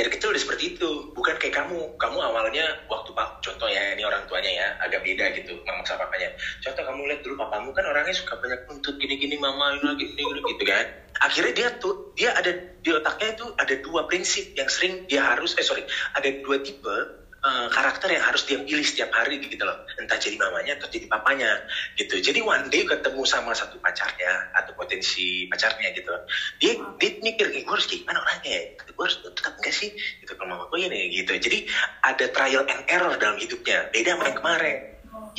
dari 0.00 0.08
kecil 0.16 0.32
udah 0.32 0.40
seperti 0.40 0.64
itu 0.72 1.12
bukan 1.12 1.36
kayak 1.36 1.60
kamu 1.60 1.76
kamu 2.00 2.18
awalnya 2.24 2.64
waktu 2.88 3.12
pak 3.12 3.44
contoh 3.44 3.68
ya 3.68 3.92
ini 3.92 4.00
orang 4.00 4.24
tuanya 4.24 4.48
ya 4.48 4.66
agak 4.80 5.04
beda 5.04 5.28
gitu 5.36 5.60
mama 5.68 5.84
sama 5.84 6.08
papanya 6.08 6.32
contoh 6.64 6.88
kamu 6.88 7.00
lihat 7.12 7.20
dulu 7.20 7.34
papamu 7.36 7.68
kan 7.76 7.84
orangnya 7.84 8.16
suka 8.16 8.38
banyak 8.40 8.64
untuk 8.72 8.96
gini 8.96 9.20
gini 9.20 9.36
mama 9.36 9.76
ini 9.76 9.84
lagi 9.84 10.04
gini 10.14 10.22
gini 10.24 10.40
gitu 10.56 10.64
kan 10.64 10.84
akhirnya 11.20 11.52
dia 11.52 11.68
tuh 11.82 12.16
dia 12.16 12.32
ada 12.32 12.48
di 12.80 12.90
otaknya 12.96 13.28
itu 13.36 13.46
ada 13.60 13.74
dua 13.84 14.00
prinsip 14.08 14.44
yang 14.56 14.72
sering 14.72 15.04
dia 15.04 15.20
harus 15.20 15.52
eh 15.60 15.66
sorry 15.66 15.84
ada 16.16 16.32
dua 16.40 16.56
tipe 16.64 16.96
eh, 17.44 17.68
karakter 17.72 18.08
yang 18.16 18.24
harus 18.24 18.42
dia 18.44 18.58
pilih 18.60 18.84
setiap 18.84 19.10
hari 19.12 19.40
gitu 19.40 19.60
loh. 19.62 19.76
Entah 19.96 20.16
jadi 20.16 20.36
mamanya 20.36 20.76
atau 20.76 20.88
jadi 20.88 21.06
papanya 21.08 21.60
gitu. 21.96 22.20
Jadi 22.20 22.40
one 22.40 22.68
day 22.72 22.82
ketemu 22.84 23.22
sama 23.28 23.52
satu 23.52 23.76
pacarnya 23.80 24.48
atau 24.56 24.72
potensi 24.76 25.44
pacarnya 25.48 25.92
gitu. 25.92 26.12
Dia 26.60 26.72
dia 26.96 27.10
mikir 27.20 27.52
eh, 27.52 27.62
gue 27.64 27.74
harus 27.74 27.86
kayak 27.88 28.04
gimana 28.04 28.18
orangnya? 28.24 28.50
Ya 28.50 28.62
gue 28.90 29.04
harus 29.04 29.16
tetap 29.20 29.54
enggak 29.60 29.74
sih? 29.76 29.90
Gitu 30.22 30.32
kalau 30.36 30.56
mama 30.56 30.64
gue 30.68 30.80
ini 30.80 31.00
gitu. 31.12 31.36
Jadi 31.36 31.64
ada 32.04 32.24
trial 32.32 32.64
and 32.68 32.82
error 32.88 33.14
dalam 33.20 33.36
hidupnya. 33.36 33.88
Beda 33.92 34.16
sama 34.16 34.24
yang 34.28 34.38
kemarin. 34.38 34.76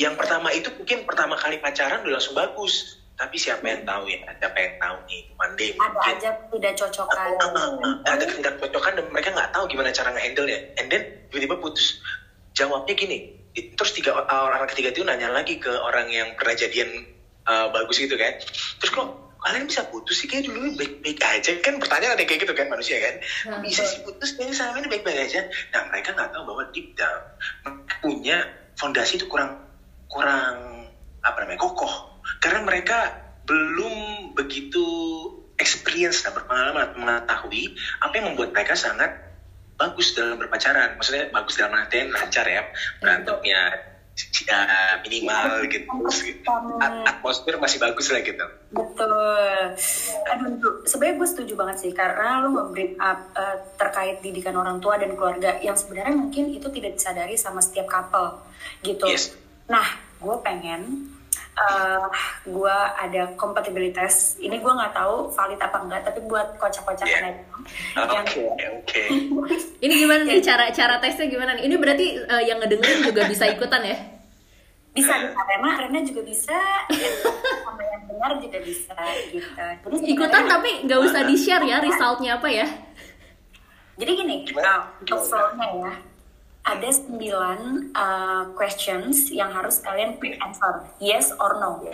Yang 0.00 0.14
pertama 0.16 0.48
itu 0.54 0.68
mungkin 0.72 0.98
pertama 1.04 1.34
kali 1.36 1.60
pacaran 1.60 2.00
udah 2.00 2.16
langsung 2.16 2.34
bagus 2.34 3.01
tapi 3.20 3.36
siapa 3.36 3.62
yang 3.62 3.84
tahu 3.84 4.08
ya? 4.08 4.18
Siapa 4.40 4.58
yang 4.58 4.74
tahu 4.80 4.96
nih? 5.06 5.22
Day 5.52 5.70
ada 5.76 5.92
mungkin 5.92 6.14
aja 6.16 6.30
tidak 6.48 6.74
cocokan. 6.80 7.28
Ada 8.08 8.24
ketidakcocokan 8.24 8.92
dan 8.96 9.06
mereka 9.12 9.28
nggak 9.36 9.50
tahu 9.52 9.64
gimana 9.68 9.92
cara 9.92 10.08
nge-handle 10.16 10.48
nya 10.48 10.58
and 10.80 10.88
then 10.88 11.02
tiba-tiba 11.28 11.60
putus. 11.60 12.00
Jawabnya 12.56 12.94
gini. 12.96 13.36
Terus 13.52 13.92
tiga 13.92 14.16
orang 14.16 14.64
ketiga 14.72 14.96
itu 14.96 15.04
nanya 15.04 15.28
lagi 15.28 15.60
ke 15.60 15.68
orang 15.68 16.08
yang 16.08 16.32
pernah 16.40 16.56
jadian 16.56 16.88
uh, 17.44 17.68
bagus 17.68 18.00
gitu 18.00 18.16
kan. 18.16 18.32
Terus 18.80 18.90
kok 18.96 19.08
kalian 19.44 19.68
bisa 19.68 19.84
putus 19.92 20.24
sih? 20.24 20.28
Kayak 20.30 20.48
dulu 20.48 20.72
baik-baik 20.80 21.20
aja. 21.20 21.52
Kan 21.60 21.76
pertanyaan 21.76 22.16
ada 22.16 22.24
kayak 22.24 22.48
gitu 22.48 22.54
kan 22.56 22.72
manusia 22.72 22.96
kan. 22.96 23.14
Kok 23.52 23.60
bisa 23.60 23.82
sih 23.84 24.00
putus? 24.08 24.32
Kayaknya 24.40 24.54
selama 24.56 24.76
ini 24.80 24.88
baik-baik 24.88 25.18
aja. 25.28 25.40
Nah 25.76 25.80
mereka 25.92 26.16
nggak 26.16 26.30
tahu 26.32 26.42
bahwa 26.48 26.62
deep 26.72 26.96
down 26.96 27.22
punya 28.00 28.48
fondasi 28.80 29.20
itu 29.20 29.28
kurang 29.28 29.60
kurang 30.08 30.88
apa 31.22 31.44
namanya 31.44 31.60
kokoh 31.60 32.11
karena 32.40 32.60
mereka 32.66 32.98
belum 33.46 33.94
begitu 34.38 34.86
experience 35.58 36.22
dan 36.26 36.34
berpengalaman 36.34 36.94
mengetahui 36.98 37.74
apa 38.02 38.12
yang 38.18 38.34
membuat 38.34 38.50
mereka 38.54 38.74
sangat 38.74 39.10
bagus 39.78 40.14
dalam 40.14 40.38
berpacaran 40.38 40.94
maksudnya 40.94 41.30
bagus 41.34 41.54
dalam 41.58 41.74
artian 41.74 42.10
lancar 42.14 42.46
ya 42.46 42.62
berantemnya 43.02 43.62
ya, 44.44 44.60
minimal 45.00 45.64
gitu 45.72 45.88
Terus 45.88 46.20
at- 46.78 47.02
atmosfer 47.08 47.56
masih 47.56 47.78
bagus 47.80 48.12
lah 48.12 48.20
gitu 48.20 48.46
Betul. 48.72 49.10
Aduh, 50.32 50.84
sebenarnya 50.84 51.16
gue 51.20 51.28
setuju 51.28 51.52
banget 51.56 51.76
sih 51.80 51.92
karena 51.92 52.44
lu 52.44 52.56
nge-bring 52.56 52.96
up 53.00 53.20
uh, 53.36 53.56
terkait 53.80 54.20
didikan 54.20 54.56
orang 54.56 54.80
tua 54.80 55.00
dan 55.00 55.16
keluarga 55.16 55.56
yang 55.60 55.76
sebenarnya 55.76 56.16
mungkin 56.16 56.52
itu 56.52 56.68
tidak 56.72 56.96
disadari 56.96 57.36
sama 57.36 57.60
setiap 57.64 57.88
couple 57.88 58.40
gitu. 58.84 59.08
Yes. 59.08 59.32
Nah, 59.68 59.84
gue 60.20 60.36
pengen 60.44 61.08
uh, 61.54 62.06
gue 62.44 62.76
ada 62.96 63.22
kompatibilitas. 63.34 64.36
Ini 64.36 64.56
gue 64.56 64.72
nggak 64.72 64.92
tahu 64.92 65.30
valid 65.30 65.58
apa 65.58 65.76
enggak, 65.78 66.00
tapi 66.04 66.20
buat 66.22 66.56
kocak-kocakan 66.56 67.10
Yeah. 67.12 67.28
aja. 67.28 67.44
oke 67.98 68.12
Yang- 68.14 68.28
oke 68.78 69.02
Ini 69.84 69.92
gimana 69.96 70.22
nih 70.22 70.40
cara 70.40 70.70
cara 70.70 70.96
tesnya 70.98 71.26
gimana 71.26 71.54
nih? 71.54 71.66
Ini 71.66 71.74
berarti 71.76 72.06
eh, 72.18 72.42
yang 72.46 72.58
ngedengerin 72.58 73.00
juga 73.04 73.22
bisa 73.26 73.44
ikutan 73.46 73.82
ya? 73.82 73.98
bisa 74.92 75.08
bisa 75.08 75.40
Rena, 75.48 75.70
Rena 75.80 76.04
juga 76.04 76.20
bisa, 76.20 76.52
sama 77.64 77.80
yang 77.80 78.04
dengar 78.04 78.36
juga 78.36 78.60
bisa 78.60 78.92
gitu. 79.24 79.48
Jadi 79.88 80.04
Ikutan 80.04 80.44
tapi 80.44 80.84
nggak 80.84 81.00
usah 81.00 81.24
di 81.24 81.32
share 81.32 81.64
ya 81.64 81.80
resultnya 81.80 82.36
apa 82.36 82.44
ya? 82.46 82.68
Jadi 83.96 84.10
gini, 84.12 84.36
Gimana? 84.44 84.68
uh, 84.68 85.00
untuk 85.00 85.16
Gimana? 85.16 85.28
flow-nya 85.32 85.68
ya, 85.80 85.90
ada 86.62 86.88
9 86.88 87.18
uh, 87.90 88.44
questions 88.54 89.34
yang 89.34 89.50
harus 89.50 89.82
kalian 89.82 90.14
quick 90.22 90.38
answer, 90.38 90.86
yes 91.02 91.34
or 91.42 91.58
no. 91.58 91.82
oke 91.82 91.90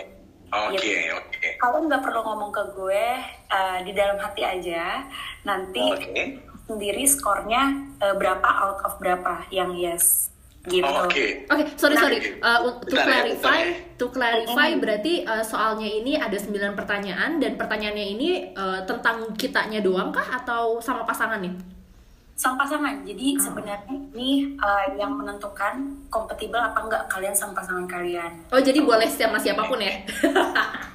Yes. 0.73 1.13
oke 1.13 1.47
Kalian 1.61 1.83
nggak 1.89 2.01
perlu 2.05 2.21
ngomong 2.25 2.49
ke 2.53 2.63
gue 2.73 3.05
uh, 3.49 3.77
di 3.85 3.91
dalam 3.93 4.17
hati 4.17 4.41
aja, 4.41 5.05
nanti 5.45 5.81
Oke. 5.93 6.41
sendiri 6.65 7.05
skornya 7.05 7.69
uh, 8.01 8.13
berapa 8.17 8.45
out 8.45 8.81
of 8.85 8.97
berapa 8.97 9.45
yang 9.53 9.73
yes 9.77 10.29
gitu. 10.67 10.85
Oh, 10.85 11.07
oke 11.07 11.25
Oke, 11.49 11.63
sorry 11.79 11.95
Nah, 11.95 12.03
sorry. 12.03 12.17
Uh, 12.41 12.59
to 12.83 12.91
bentar 12.91 12.99
ya, 12.99 13.05
clarify, 13.07 13.31
bentar 13.31 13.57
ya. 13.63 13.97
to 13.97 14.05
clarify 14.11 14.69
berarti 14.75 15.13
uh, 15.23 15.43
soalnya 15.45 15.87
ini 15.87 16.13
ada 16.19 16.35
9 16.35 16.77
pertanyaan 16.77 17.31
dan 17.39 17.53
pertanyaannya 17.55 18.05
ini 18.05 18.29
uh, 18.53 18.83
tentang 18.83 19.33
kitanya 19.39 19.79
doang 19.79 20.11
kah 20.11 20.43
atau 20.43 20.77
sama 20.83 21.07
pasangan 21.07 21.39
nih? 21.39 21.78
Sang 22.39 22.55
pasangan, 22.55 23.03
jadi 23.03 23.35
sebenarnya 23.35 23.83
ini 24.15 24.55
uh, 24.63 24.95
yang 24.95 25.11
menentukan 25.11 25.91
kompatibel 26.07 26.55
apa 26.55 26.87
enggak 26.87 27.03
kalian 27.11 27.35
sama 27.35 27.59
pasangan 27.59 27.83
kalian. 27.83 28.31
Oh, 28.47 28.63
jadi 28.63 28.79
boleh 28.79 29.11
sama 29.11 29.35
siapa 29.35 29.67
pun 29.67 29.75
ya? 29.75 29.99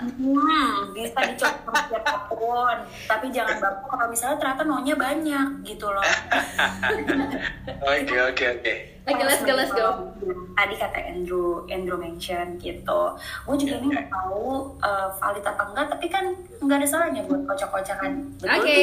Hmm, 0.00 0.88
bisa 0.96 1.20
dicoba 1.20 1.84
siapa 1.84 2.32
pun, 2.32 2.76
tapi 3.04 3.28
jangan 3.28 3.60
baper 3.60 3.84
kalau 3.92 4.08
misalnya 4.08 4.40
ternyata 4.40 4.64
maunya 4.64 4.96
banyak 4.96 5.48
gitu 5.68 5.84
loh. 5.84 6.00
oke 7.92 8.16
oke 8.32 8.44
oke 8.56 8.74
Oke, 9.04 9.20
let's 9.20 9.44
go, 9.44 9.52
let's 9.52 9.68
go. 9.76 10.16
Tadi 10.56 10.80
kata 10.80 10.96
Andrew, 11.12 11.68
Andrew 11.68 12.00
mention 12.00 12.56
gitu. 12.56 13.00
Gue 13.44 13.56
juga 13.60 13.84
ini 13.84 13.92
nggak 13.92 14.08
tahu 14.08 14.80
uh, 14.80 15.12
valid 15.20 15.44
apa 15.44 15.62
enggak, 15.68 15.86
tapi 15.92 16.08
kan 16.08 16.24
nggak 16.64 16.80
ada 16.80 16.88
salahnya 16.88 17.20
buat 17.28 17.44
kocok-kocakan. 17.44 18.32
Betul 18.40 18.64
Oke, 18.64 18.76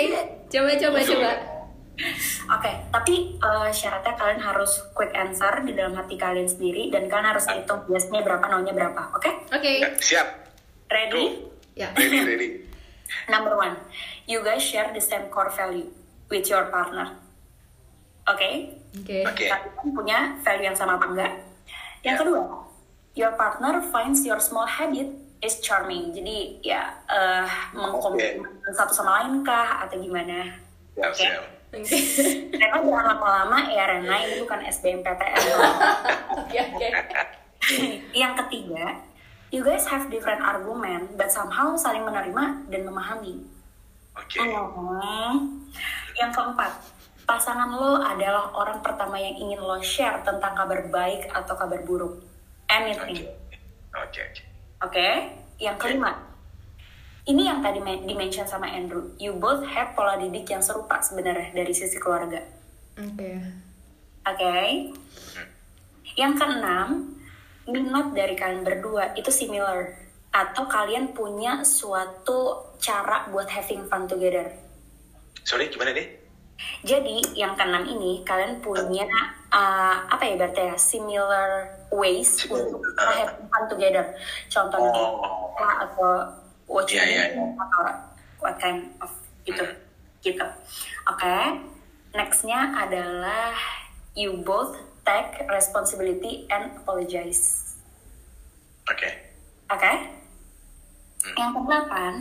coba 0.45 0.71
coba 0.77 0.99
coba. 1.01 1.60
Oke, 2.51 2.71
tapi 2.91 3.37
uh, 3.39 3.69
syaratnya 3.69 4.13
kalian 4.17 4.41
harus 4.41 4.81
quick 4.91 5.13
answer 5.13 5.61
di 5.63 5.71
dalam 5.71 5.93
hati 5.93 6.17
kalian 6.17 6.47
sendiri 6.47 6.89
dan 6.89 7.07
kalian 7.07 7.31
harus 7.31 7.45
hitung 7.47 7.85
biasanya 7.85 8.21
berapa, 8.25 8.45
naunya 8.47 8.73
berapa. 8.73 9.01
Oke? 9.15 9.29
Oke. 9.49 9.73
Ya, 9.79 9.89
siap 9.97 10.27
Ready? 10.91 11.47
Ya. 11.77 11.87
ready 11.95 12.19
ready 12.27 12.49
Number 13.27 13.55
one, 13.55 13.75
you 14.25 14.39
guys 14.39 14.63
share 14.63 14.91
the 14.91 14.99
same 14.99 15.27
core 15.27 15.51
value 15.51 15.87
with 16.27 16.47
your 16.47 16.67
partner. 16.71 17.15
Oke? 18.27 18.75
Oke. 19.03 19.27
Oke. 19.27 19.45
Kalian 19.47 19.89
punya 19.91 20.19
value 20.43 20.67
yang 20.67 20.75
sama 20.75 20.95
apa 20.95 21.05
enggak? 21.11 21.33
Yang 22.01 22.15
Ya. 22.15 22.21
kedua, 22.23 22.43
your 23.13 23.33
partner 23.35 23.83
finds 23.91 24.23
your 24.23 24.39
small 24.39 24.65
habit 24.65 25.11
is 25.39 25.59
charming. 25.59 26.15
Jadi 26.15 26.63
ya 26.63 26.95
eh 27.07 27.47
mengkomplement 27.75 28.63
satu 28.71 28.93
sama 28.95 29.23
lain 29.23 29.43
kah 29.43 29.83
atau 29.85 29.99
gimana? 29.99 30.55
Oke. 30.95 31.19
siap. 31.19 31.60
Oke. 31.71 31.97
Rena 32.51 32.83
jangan 32.83 33.05
lama-lama 33.15 33.71
ya 33.71 33.87
Rena 33.87 34.15
ini 34.27 34.43
bukan 34.43 34.59
SBMPTN. 34.67 35.39
Oke, 36.35 36.59
oke. 36.59 36.87
yang 38.11 38.35
ketiga, 38.35 38.99
you 39.55 39.63
guys 39.63 39.87
have 39.87 40.11
different 40.11 40.43
argument 40.43 41.15
but 41.15 41.31
somehow 41.31 41.71
saling 41.79 42.03
menerima 42.03 42.67
dan 42.67 42.81
memahami. 42.83 43.47
Oke. 44.19 44.35
Hmm. 44.43 45.63
Yang 46.19 46.31
keempat, 46.35 46.71
pasangan 47.23 47.71
lo 47.71 48.03
adalah 48.03 48.51
orang 48.51 48.83
pertama 48.83 49.15
yang 49.15 49.39
ingin 49.39 49.63
lo 49.63 49.79
share 49.79 50.19
tentang 50.27 50.51
kabar 50.51 50.83
baik 50.91 51.31
atau 51.31 51.55
kabar 51.55 51.79
buruk. 51.87 52.19
Oke. 52.19 52.67
Anything. 52.67 53.31
Oke, 53.95 54.19
oke. 54.27 54.43
Oke. 54.83 55.07
Yang 55.55 55.77
kelima, 55.79 56.19
ini 57.29 57.45
yang 57.45 57.61
tadi 57.61 57.77
men- 57.77 58.05
di-mention 58.07 58.49
sama 58.49 58.65
Andrew. 58.65 59.13
You 59.21 59.37
both 59.37 59.61
have 59.67 59.93
pola 59.93 60.17
didik 60.17 60.49
yang 60.49 60.63
serupa 60.65 61.01
sebenarnya 61.01 61.53
dari 61.53 61.73
sisi 61.73 62.01
keluarga. 62.01 62.41
Oke. 62.97 63.31
Oke. 64.25 64.57
Yang 66.17 66.33
keenam, 66.37 66.89
minat 67.69 68.11
dari 68.17 68.33
kalian 68.33 68.65
berdua 68.65 69.13
itu 69.13 69.29
similar 69.29 69.95
atau 70.31 70.63
kalian 70.65 71.11
punya 71.11 71.61
suatu 71.61 72.71
cara 72.79 73.29
buat 73.29 73.47
having 73.51 73.85
fun 73.85 74.07
together. 74.07 74.49
Sorry, 75.43 75.69
gimana 75.69 75.93
deh? 75.93 76.07
Jadi 76.85 77.37
yang 77.37 77.57
keenam 77.57 77.85
ini 77.89 78.21
kalian 78.21 78.61
punya 78.61 79.09
uh, 79.49 80.05
apa 80.05 80.21
ya 80.29 80.37
berarti 80.37 80.61
ya 80.61 80.75
similar 80.77 81.49
ways 81.89 82.45
untuk 82.49 82.81
uh. 82.97 83.13
having 83.13 83.45
fun 83.49 83.63
together. 83.69 84.05
Contohnya 84.49 84.93
Oh. 84.93 85.49
apa, 85.53 85.67
atau 85.85 86.11
watching 86.71 87.03
Iya, 87.03 87.05
iya, 87.11 87.23
movie 87.35 87.59
atau 87.59 87.83
what 88.39 88.55
kind 88.57 88.95
of 89.03 89.11
gitu 89.43 89.67
gitu. 90.23 90.45
Oke. 91.11 91.35
Nextnya 92.15 92.75
adalah 92.75 93.55
you 94.15 94.39
both 94.43 94.75
take 95.03 95.43
responsibility 95.51 96.47
and 96.47 96.71
apologize. 96.79 97.75
Oke. 98.87 99.09
Oke. 99.71 99.91
Hmm. 101.21 101.35
Yang 101.37 101.51
kedelapan, 101.55 102.13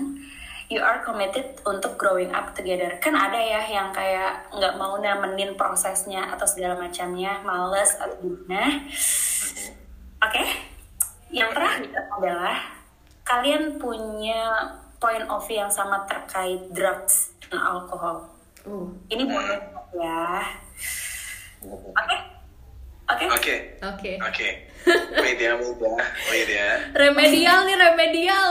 you 0.71 0.81
are 0.81 1.03
committed 1.03 1.59
untuk 1.67 1.99
growing 1.99 2.31
up 2.31 2.55
together. 2.55 2.95
Kan 3.03 3.19
ada 3.19 3.37
ya 3.37 3.67
yang 3.67 3.91
kayak 3.91 4.49
nggak 4.55 4.79
mau 4.79 4.95
nemenin 4.97 5.59
prosesnya 5.59 6.31
atau 6.31 6.47
segala 6.47 6.79
macamnya, 6.79 7.43
males 7.43 7.91
atau 7.99 8.17
gimana. 8.23 8.87
Oke. 10.23 10.45
Yang 11.31 11.51
terakhir 11.55 11.91
adalah 12.11 12.80
kalian 13.31 13.79
punya 13.79 14.43
point 14.99 15.23
of 15.31 15.47
view 15.47 15.63
yang 15.63 15.71
sama 15.71 16.03
terkait 16.05 16.67
drugs 16.75 17.31
dan 17.47 17.63
alkohol. 17.63 18.27
Uh. 18.67 18.91
Ini 19.07 19.23
boleh 19.25 19.59
ya. 19.95 20.43
Oke. 21.63 22.17
Oke. 23.07 23.27
Oke. 23.31 23.55
Oke. 23.83 24.13
Oke. 24.19 24.49
Ya, 24.81 25.21
wait 25.21 25.39
ya. 25.39 25.53
Wait 26.27 26.49
ya. 26.49 26.69
Remedial 26.93 27.59
nih 27.65 27.77
remedial. 27.79 28.49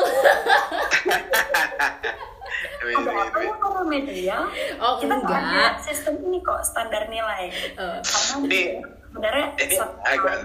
Wait, 2.79 2.95
Ada 2.95 3.11
wait, 3.11 3.31
wait. 3.35 3.51
kalau 3.59 3.83
media? 3.85 4.37
Oh, 4.79 4.97
kita 4.97 5.15
nggak 5.15 5.31
ada 5.31 5.47
enggak. 5.47 5.73
sistem 5.83 6.15
ini 6.23 6.39
kok 6.39 6.63
standar 6.63 7.07
nilai. 7.07 7.51
Eh. 7.51 7.97
Karena 8.01 8.35
Ini- 8.47 8.79
sebenarnya 9.09 9.45
Ini 9.59 9.75
agak 10.01 10.35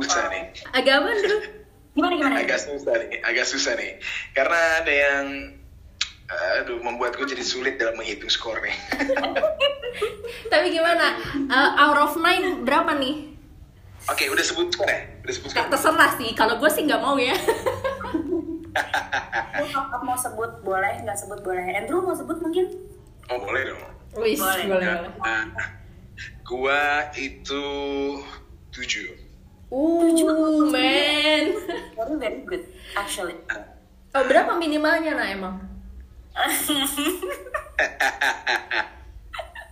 susah 0.00 0.24
nih. 0.28 0.42
Agak 0.72 0.94
apa 1.00 1.08
dulu? 1.16 1.38
Gimana 1.92 2.12
gimana? 2.16 2.34
Agak 2.38 2.58
susah 2.58 2.94
nih. 2.98 3.20
Agak 3.20 3.44
susah 3.44 3.72
nih. 3.76 3.92
Karena 4.32 4.60
ada 4.80 4.92
yang 4.92 5.24
aduh 6.32 6.80
membuatku 6.80 7.28
jadi 7.28 7.44
sulit 7.44 7.76
dalam 7.76 7.92
menghitung 7.94 8.32
skor 8.32 8.56
nih. 8.58 8.72
Tapi 10.52 10.66
gimana? 10.70 11.20
Eh, 11.44 11.70
out 11.76 11.98
of 12.00 12.16
nine 12.16 12.64
berapa 12.64 12.96
nih? 12.96 13.36
Oke, 14.08 14.26
udah 14.26 14.40
sebut 14.40 14.72
skor 14.72 14.88
ya? 14.88 15.04
Udah 15.20 15.34
sebut 15.36 15.48
skor. 15.52 15.58
Kak, 15.60 15.68
terserah 15.70 16.10
sih. 16.16 16.32
Kalau 16.32 16.56
gue 16.56 16.70
sih 16.72 16.82
nggak 16.82 16.98
mau 16.98 17.20
ya. 17.20 17.36
Kalau 19.72 20.00
mau 20.02 20.16
sebut 20.16 20.64
boleh, 20.64 21.04
nggak 21.04 21.16
sebut 21.16 21.44
boleh. 21.44 21.60
Andrew 21.70 22.00
mau 22.00 22.16
sebut 22.16 22.40
mungkin? 22.40 22.72
Oh, 23.28 23.38
boleh 23.38 23.68
dong. 23.68 23.80
Wis, 24.16 24.40
Boleh. 24.40 24.64
boleh, 24.68 24.84
Nah, 24.84 24.96
boleh. 24.98 25.12
nah, 25.20 25.44
gua 26.42 26.80
itu 27.14 27.64
tujuh. 28.70 29.08
Uh, 29.72 30.68
man. 30.68 31.44
Very 31.96 32.16
very 32.20 32.40
good 32.44 32.62
actually. 32.92 33.40
Oh, 34.12 34.20
berapa 34.28 34.52
minimalnya 34.60 35.16
nah 35.16 35.24
emang? 35.24 35.56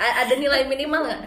A- 0.00 0.16
ada 0.24 0.34
nilai 0.34 0.64
minimal 0.64 1.04
nggak? 1.04 1.22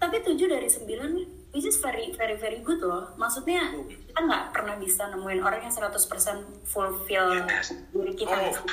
Tapi 0.00 0.16
7 0.24 0.48
dari 0.48 0.64
9 0.64 0.88
nih, 0.88 1.26
which 1.52 1.68
is 1.68 1.76
very 1.76 2.08
very 2.16 2.40
very 2.40 2.64
good 2.64 2.80
loh. 2.80 3.12
Maksudnya 3.20 3.68
kita 3.84 4.16
nggak 4.16 4.56
pernah 4.56 4.80
bisa 4.80 5.12
nemuin 5.12 5.44
orang 5.44 5.60
yang 5.60 5.72
100% 5.72 5.92
fulfill 6.64 7.44
Yes. 7.44 7.76
diri 7.92 8.16
kita. 8.16 8.32
Oh, 8.32 8.64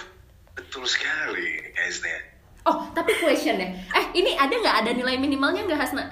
betul 0.56 0.88
sekali, 0.88 1.60
guys 1.76 2.00
nih. 2.00 2.40
Oh, 2.64 2.88
tapi 2.96 3.12
question 3.20 3.60
ya. 3.60 3.76
Eh, 3.92 4.06
ini 4.16 4.40
ada 4.40 4.56
nggak 4.56 4.76
ada 4.88 4.92
nilai 4.96 5.20
minimalnya 5.20 5.68
nggak 5.68 5.80
Hasna? 5.84 6.06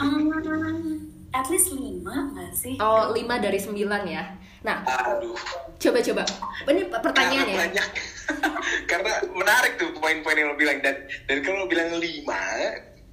Um, 0.00 0.97
at 1.32 1.46
least 1.52 1.72
5 1.72 2.04
nggak 2.04 2.52
sih? 2.56 2.74
Oh, 2.80 3.12
5 3.12 3.44
dari 3.44 3.58
9 3.60 3.76
ya. 4.08 4.24
Nah, 4.64 4.82
Aduh. 4.84 5.38
coba-coba. 5.78 6.22
Ini 6.66 6.82
pertanyaan 6.90 7.46
Karena 7.46 7.54
ya. 7.54 7.58
banyak. 7.68 7.88
Karena 8.90 9.12
menarik 9.30 9.72
tuh 9.78 9.94
poin-poin 9.96 10.34
yang 10.34 10.50
lo 10.52 10.56
bilang 10.58 10.82
dan 10.82 11.06
dan 11.30 11.36
kalau 11.46 11.64
lo 11.64 11.66
bilang 11.70 11.94
lima, 11.96 12.42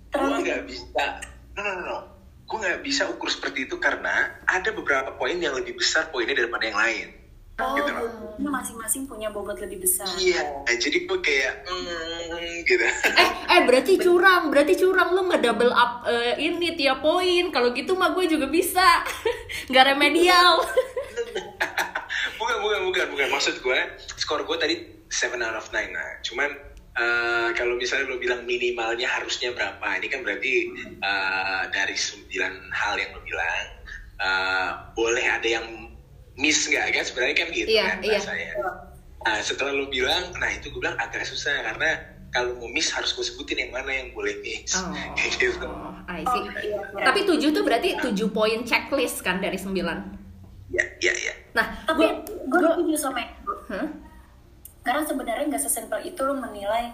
gua 0.10 0.42
nggak 0.42 0.66
bisa. 0.66 1.22
No, 1.54 1.62
no, 1.62 1.72
no, 1.78 1.84
no. 1.86 1.98
Gue 2.46 2.62
nggak 2.62 2.86
bisa 2.86 3.10
ukur 3.10 3.30
seperti 3.30 3.66
itu 3.66 3.82
karena 3.82 4.38
ada 4.46 4.70
beberapa 4.70 5.18
poin 5.18 5.38
yang 5.42 5.58
lebih 5.58 5.82
besar 5.82 6.14
poinnya 6.14 6.38
daripada 6.38 6.70
yang 6.70 6.78
lain. 6.78 7.08
Oh, 7.56 7.72
Gitu 7.72 7.88
loh. 7.88 8.36
masing-masing 8.36 9.08
punya 9.08 9.32
bobot 9.32 9.56
lebih 9.64 9.80
besar. 9.80 10.04
Iya, 10.20 10.44
jadi 10.76 11.08
gue 11.08 11.20
kayak 11.24 11.64
hmm, 11.64 12.68
gitu. 12.68 12.84
Eh, 12.84 13.32
eh 13.48 13.62
berarti 13.64 13.96
curang, 13.96 14.52
berarti 14.52 14.76
curang 14.76 15.16
lu 15.16 15.32
nge-double 15.32 15.72
up 15.72 16.04
eh, 16.04 16.36
ini 16.36 16.76
tiap 16.76 17.00
poin. 17.00 17.48
Kalau 17.56 17.72
gitu 17.72 17.96
mah 17.96 18.12
gue 18.12 18.28
juga 18.28 18.52
bisa. 18.52 18.84
Nggak 19.72 19.96
remedial. 19.96 20.68
bukan, 22.40 22.58
bukan, 22.60 22.80
bukan, 22.92 23.06
bukan. 23.16 23.28
Maksud 23.32 23.64
gue, 23.64 23.80
skor 24.20 24.44
gue 24.44 24.58
tadi 24.60 24.76
7 25.08 25.40
out 25.40 25.56
of 25.56 25.72
9 25.72 25.96
nah. 25.96 26.20
Cuman 26.28 26.52
eh, 27.00 27.50
kalau 27.56 27.80
misalnya 27.80 28.12
lo 28.12 28.20
bilang 28.20 28.44
minimalnya 28.44 29.08
harusnya 29.08 29.56
berapa, 29.56 30.04
ini 30.04 30.12
kan 30.12 30.28
berarti 30.28 30.76
eh, 31.00 31.64
dari 31.72 31.96
9 31.96 32.28
hal 32.76 32.94
yang 33.00 33.16
lo 33.16 33.24
bilang, 33.24 33.68
eh, 34.20 34.70
boleh 34.92 35.24
ada 35.24 35.48
yang 35.48 35.95
miss 36.36 36.66
nggak 36.66 36.92
kan? 36.92 37.04
Sebenarnya 37.04 37.36
kan 37.36 37.48
gitu 37.50 37.68
Iya, 37.68 37.84
kan 37.86 37.98
iya. 38.00 38.12
bahasanya. 38.16 38.50
Nah, 39.26 39.40
setelah 39.42 39.74
lo 39.74 39.86
bilang, 39.88 40.24
nah 40.36 40.50
itu 40.50 40.70
gue 40.70 40.78
bilang 40.78 40.94
agak 40.96 41.26
susah 41.26 41.66
karena 41.66 41.98
kalau 42.30 42.52
mau 42.56 42.68
miss 42.68 42.92
harus 42.92 43.10
gue 43.10 43.24
sebutin 43.24 43.58
yang 43.58 43.72
mana 43.72 43.90
yang 43.90 44.12
boleh 44.12 44.38
miss. 44.40 44.76
Oh. 44.76 44.92
Gitu. 45.40 45.66
I 46.06 46.22
Oh, 46.22 46.32
see. 46.32 46.44
iya, 46.62 46.78
iya. 46.86 47.04
Tapi 47.04 47.26
7 47.26 47.42
tuh 47.50 47.64
berarti 47.64 47.90
7 47.98 48.12
poin 48.30 48.62
checklist 48.62 49.20
kan 49.20 49.40
dari 49.40 49.58
9. 49.58 49.82
Ya, 50.70 50.84
ya, 51.00 51.14
ya. 51.16 51.34
Nah, 51.54 51.66
Tapi 51.86 52.04
gue 52.06 52.12
gue 52.46 52.60
setuju 52.62 52.94
sama. 53.00 53.24
Hah? 53.72 53.88
Karena 54.84 55.02
sebenarnya 55.02 55.46
nggak 55.48 55.64
sesimpel 55.64 56.04
itu 56.04 56.22
lo 56.22 56.36
menilai 56.36 56.94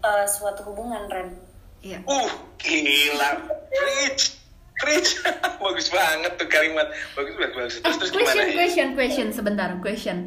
uh, 0.00 0.26
suatu 0.28 0.62
hubungan, 0.68 1.08
Ren. 1.08 1.34
Iya. 1.82 1.98
Uh, 2.06 2.30
gila. 2.60 3.42
Rich. 3.72 4.38
Rich. 4.82 5.22
bagus 5.64 5.88
banget 5.88 6.32
tuh 6.36 6.48
kalimat. 6.50 6.90
Bagus 7.14 7.34
banget. 7.38 7.52
Bagus. 7.54 7.74
Eh, 7.78 7.82
Terus, 7.82 7.96
terus 7.98 8.10
question, 8.12 8.34
gimana? 8.34 8.42
ya? 8.50 8.56
question, 8.58 8.88
question, 8.98 9.26
sebentar, 9.30 9.68
question. 9.78 10.18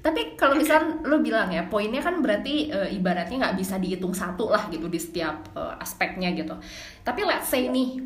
Tapi 0.00 0.38
kalau 0.38 0.54
misal 0.54 1.02
lu 1.02 1.18
bilang 1.18 1.50
ya, 1.50 1.66
poinnya 1.66 1.98
kan 1.98 2.22
berarti 2.22 2.70
eh, 2.70 2.94
ibaratnya 2.94 3.42
nggak 3.42 3.56
bisa 3.58 3.74
dihitung 3.82 4.14
satu 4.14 4.46
lah 4.54 4.70
gitu 4.70 4.86
di 4.86 5.02
setiap 5.02 5.50
eh, 5.58 5.74
aspeknya 5.82 6.30
gitu. 6.30 6.54
Tapi 7.02 7.26
let's 7.26 7.50
say 7.50 7.66
nih, 7.66 7.98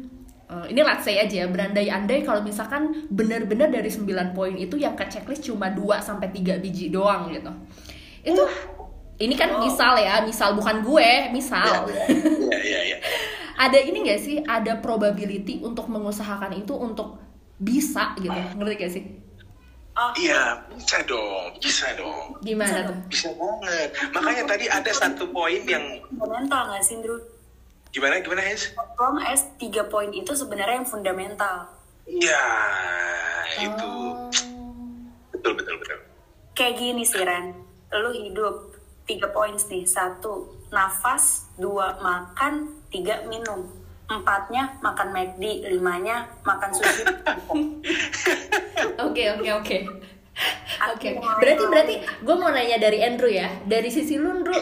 eh, 0.48 0.66
ini 0.72 0.80
let's 0.80 1.04
say 1.04 1.20
aja, 1.20 1.44
berandai-andai 1.44 2.24
kalau 2.24 2.40
misalkan 2.40 3.04
benar-benar 3.12 3.68
dari 3.68 3.92
9 3.92 4.32
poin 4.32 4.56
itu 4.56 4.80
yang 4.80 4.96
ke 4.96 5.04
checklist 5.12 5.44
cuma 5.44 5.68
2 5.68 6.00
sampai 6.00 6.32
3 6.32 6.56
biji 6.64 6.88
doang 6.88 7.28
gitu. 7.28 7.52
Itu 8.24 8.48
ini 9.20 9.36
kan 9.36 9.60
misal 9.60 9.94
ya, 9.94 10.24
misal 10.24 10.56
bukan 10.56 10.80
gue, 10.80 11.10
misal. 11.30 11.84
Iya, 11.86 12.58
iya, 12.58 12.80
iya. 12.86 12.98
ada 13.64 13.76
ini 13.76 14.00
gak 14.02 14.18
sih 14.18 14.40
ada 14.40 14.80
probability 14.80 15.60
untuk 15.60 15.84
mengusahakan 15.86 16.56
itu 16.56 16.72
untuk 16.72 17.20
bisa 17.54 18.16
gitu 18.16 18.32
ngerti 18.56 18.74
gak 18.78 18.90
sih 18.90 19.04
Oh, 19.90 20.14
Iya, 20.16 20.64
bisa 20.70 21.02
dong. 21.02 21.50
Bisa 21.60 21.92
dong. 21.92 22.38
gimana 22.40 22.88
tuh 22.88 22.96
Bisa 23.10 23.28
banget. 23.34 23.90
Makanya 24.14 24.46
tadi 24.46 24.64
ada 24.64 24.86
satu 24.88 25.28
poin 25.28 25.60
yang 25.60 25.82
fundamental 26.08 26.70
nggak 26.70 26.80
sih, 26.80 26.96
Andrew? 26.96 27.18
Gimana 27.90 28.22
gimana 28.22 28.40
Hes? 28.40 28.70
Long 28.96 29.18
as 29.20 29.50
tiga 29.58 29.82
poin 29.84 30.08
itu 30.08 30.30
sebenarnya 30.32 30.80
yang 30.80 30.88
fundamental. 30.88 31.68
Iya, 32.06 32.44
itu 33.60 33.82
Oh. 33.84 34.30
betul 35.28 35.52
betul 35.52 35.74
betul. 35.76 35.98
Kayak 36.54 36.74
gini 36.78 37.02
sih 37.02 37.20
Ren, 37.20 37.52
lu 37.90 38.10
hidup 38.14 38.69
tiga 39.10 39.26
poin 39.34 39.58
nih, 39.58 39.82
satu 39.82 40.54
nafas, 40.70 41.50
dua 41.58 41.98
makan, 41.98 42.78
tiga 42.94 43.26
minum, 43.26 43.66
empatnya 44.06 44.78
makan 44.78 45.10
McD, 45.10 45.66
limanya 45.66 46.30
makan 46.46 46.70
sushi. 46.70 47.02
Oke 49.00 49.22
oke 49.32 49.48
oke. 49.60 49.76
Oke. 50.92 51.08
Berarti 51.20 51.64
berarti 51.68 51.94
gue 52.00 52.36
mau 52.36 52.48
nanya 52.52 52.80
dari 52.80 53.00
Andrew 53.04 53.28
ya. 53.28 53.48
Dari 53.64 53.88
sisi 53.92 54.16
lu 54.16 54.28
Andrew, 54.40 54.56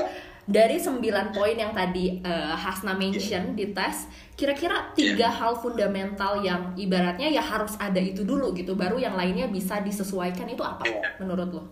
dari 0.49 0.81
9 0.81 1.37
poin 1.37 1.53
yang 1.53 1.77
tadi 1.77 2.25
eh, 2.25 2.55
Hasna 2.57 2.97
mention 2.97 3.53
di 3.53 3.69
tes, 3.77 4.09
kira-kira 4.33 4.97
tiga 4.97 5.29
hal 5.29 5.61
fundamental 5.61 6.41
yang 6.41 6.73
ibaratnya 6.73 7.29
ya 7.29 7.45
harus 7.45 7.77
ada 7.77 8.01
itu 8.01 8.25
dulu 8.25 8.57
gitu, 8.57 8.73
baru 8.73 8.97
yang 8.97 9.13
lainnya 9.13 9.45
bisa 9.45 9.85
disesuaikan 9.85 10.49
itu 10.49 10.65
apa 10.65 10.89
Iya. 10.89 11.21
menurut 11.21 11.49
lo? 11.53 11.63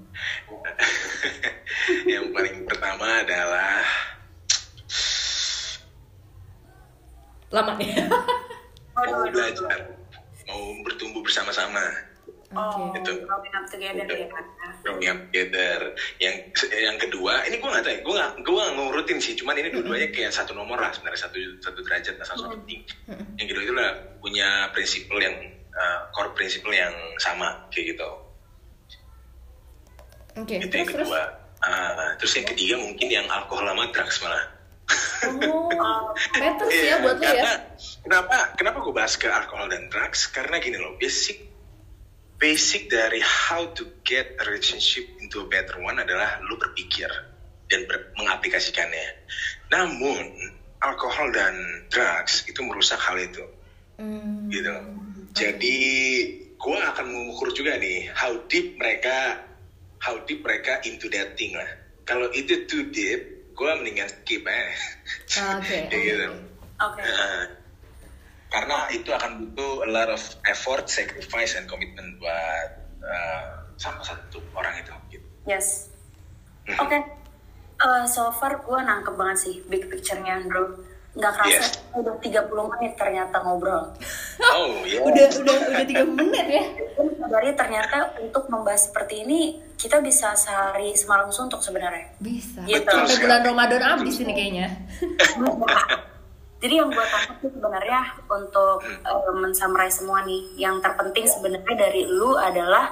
yang 2.12 2.28
paling 2.36 2.68
pertama 2.68 3.24
adalah 3.24 3.80
Lama 7.46 7.78
ya. 7.78 8.04
Waduh, 8.92 9.22
mau 9.22 9.30
belajar, 9.30 9.78
mau 10.50 10.62
bertumbuh 10.82 11.22
bersama-sama. 11.22 11.80
Oh, 12.56 12.88
Itu. 12.96 13.12
growing 13.28 13.52
up 13.52 13.68
together 13.68 14.08
ya 14.08 14.26
kan. 14.32 14.44
Growing 14.80 15.08
up 15.12 15.18
together. 15.28 15.92
Yang 16.16 16.36
yang 16.72 16.96
kedua, 16.96 17.44
ini 17.44 17.60
gue 17.60 17.68
nggak 17.68 17.84
tahu, 17.84 17.96
gue 18.00 18.14
nggak 18.16 18.30
gue 18.40 18.54
nggak 18.56 18.72
ngurutin 18.80 19.18
sih, 19.20 19.36
cuman 19.36 19.60
ini 19.60 19.68
dua-duanya 19.68 20.08
kayak 20.08 20.32
satu 20.32 20.56
nomor 20.56 20.80
lah 20.80 20.88
sebenarnya 20.96 21.20
satu 21.28 21.36
satu 21.60 21.78
derajat 21.84 22.16
lah 22.16 22.24
sama 22.24 22.56
penting. 22.56 22.80
Yang 23.36 23.46
kedua 23.52 23.62
itu 23.68 23.74
lah 23.76 23.90
punya 24.24 24.48
prinsipal 24.72 25.20
yang 25.20 25.36
uh, 25.76 25.98
core 26.16 26.32
prinsipal 26.32 26.72
yang 26.72 26.96
sama 27.20 27.68
kayak 27.68 27.92
gitu. 27.92 28.08
Oke. 30.36 30.56
itu 30.60 30.68
Terus 30.68 30.76
yang 30.80 30.88
terus. 30.92 31.08
kedua. 31.08 31.22
Ah, 31.64 32.12
terus 32.20 32.32
yang 32.36 32.46
ketiga 32.46 32.74
mungkin 32.76 33.08
yang 33.08 33.26
alkohol 33.32 33.64
sama 33.64 33.88
drugs 33.90 34.16
malah. 34.20 34.44
Oh, 35.50 36.14
matters 36.40 36.70
ya 36.70 36.78
Iya, 36.78 36.96
buat 37.02 37.16
lo 37.18 37.26
ya. 37.26 37.44
Kenapa 38.06 38.36
kenapa 38.54 38.78
gue 38.84 38.94
bahas 38.94 39.14
ke 39.18 39.26
alkohol 39.26 39.66
dan 39.72 39.88
drugs? 39.90 40.30
Karena 40.30 40.62
gini 40.62 40.78
loh, 40.78 40.94
basic 41.00 41.45
basic 42.36 42.88
dari 42.88 43.20
how 43.20 43.64
to 43.72 43.84
get 44.04 44.36
a 44.36 44.44
relationship 44.44 45.08
into 45.18 45.44
a 45.44 45.48
better 45.48 45.80
one 45.80 45.96
adalah 45.96 46.36
lu 46.44 46.56
berpikir 46.56 47.08
dan 47.66 47.88
ber- 47.88 48.12
mengaplikasikannya. 48.14 49.08
Namun 49.72 50.36
alkohol 50.78 51.32
dan 51.32 51.56
drugs 51.88 52.44
itu 52.46 52.60
merusak 52.62 53.00
hal 53.00 53.16
itu, 53.16 53.42
Hmm. 53.96 54.52
gitu. 54.52 54.72
Jadi 55.32 55.76
gue 56.56 56.78
akan 56.78 57.06
mengukur 57.12 57.52
juga 57.52 57.76
nih 57.76 58.08
how 58.12 58.32
deep 58.48 58.76
mereka 58.76 59.40
how 60.00 60.16
deep 60.24 60.44
mereka 60.44 60.80
into 60.84 61.08
that 61.08 61.34
thing 61.34 61.56
lah. 61.56 61.68
Kalau 62.06 62.30
itu 62.30 62.64
too 62.64 62.92
deep, 62.92 63.50
gue 63.50 63.70
mendingan 63.80 64.06
skip 64.06 64.44
eh. 64.46 64.70
Oke. 65.56 65.90
Kayak 65.90 66.02
gitu. 66.12 66.26
Oke. 66.76 67.00
Nah, 67.02 67.42
karena 68.56 68.88
itu 68.88 69.12
akan 69.12 69.52
butuh 69.52 69.84
a 69.84 69.88
lot 69.92 70.08
of 70.08 70.22
effort, 70.48 70.88
sacrifice, 70.88 71.52
and 71.60 71.68
commitment 71.68 72.16
buat 72.16 72.88
uh, 73.04 73.68
sama 73.76 74.00
satu 74.00 74.40
orang 74.56 74.80
itu. 74.80 74.92
Gitu. 75.12 75.28
Yes. 75.44 75.92
Oke. 76.80 76.96
Eh, 77.76 78.04
so 78.08 78.32
far 78.32 78.64
gue 78.64 78.78
nangkep 78.80 79.12
banget 79.12 79.36
sih 79.44 79.54
big 79.68 79.92
picture-nya 79.92 80.40
Andrew. 80.40 80.80
Nggak 81.16 81.32
kerasa 81.32 81.52
Yes. 81.52 81.68
udah 81.96 82.16
30 82.20 82.72
menit 82.76 82.92
ternyata 82.96 83.36
ngobrol. 83.44 83.92
Oh 84.40 84.72
ya. 84.88 85.04
Udah 85.04 85.24
udah 85.44 85.56
udah 85.76 85.84
tiga 85.84 86.04
menit 86.08 86.46
ya. 86.48 86.64
Dari 87.28 87.52
ternyata 87.52 88.16
untuk 88.20 88.48
membahas 88.48 88.88
seperti 88.88 89.28
ini 89.28 89.60
kita 89.76 90.00
bisa 90.00 90.32
sehari 90.32 90.96
semalam 90.96 91.28
suntuk 91.28 91.60
sebenarnya. 91.60 92.08
Bisa. 92.20 92.64
Gitu. 92.64 92.88
Sampai 92.88 93.16
bulan 93.20 93.40
Ramadan 93.44 94.00
habis 94.00 94.16
ini 94.24 94.32
kayaknya. 94.32 94.68
Jadi 96.66 96.82
yang 96.82 96.90
gue 96.90 97.06
tangkap 97.06 97.38
sih 97.38 97.50
sebenarnya 97.54 98.00
untuk 98.26 98.82
uh, 99.06 99.30
mensummarize 99.38 100.02
semua 100.02 100.26
nih, 100.26 100.50
yang 100.58 100.82
terpenting 100.82 101.22
sebenarnya 101.22 101.78
dari 101.78 102.10
lu 102.10 102.34
adalah 102.34 102.90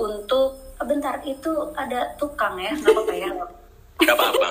untuk 0.00 0.56
eh, 0.80 0.86
bentar 0.88 1.20
itu 1.28 1.76
ada 1.76 2.16
tukang 2.16 2.56
ya, 2.56 2.72
nggak 2.72 2.96
apa-apa 2.96 3.12
ya? 3.12 3.28
Gak 4.00 4.16
apa-apa. 4.16 4.48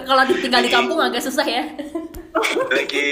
Kalau 0.00 0.22
tinggal 0.32 0.64
di 0.64 0.72
kampung 0.72 0.96
agak 0.96 1.20
susah 1.20 1.44
ya. 1.44 1.68
Lagi 2.72 3.08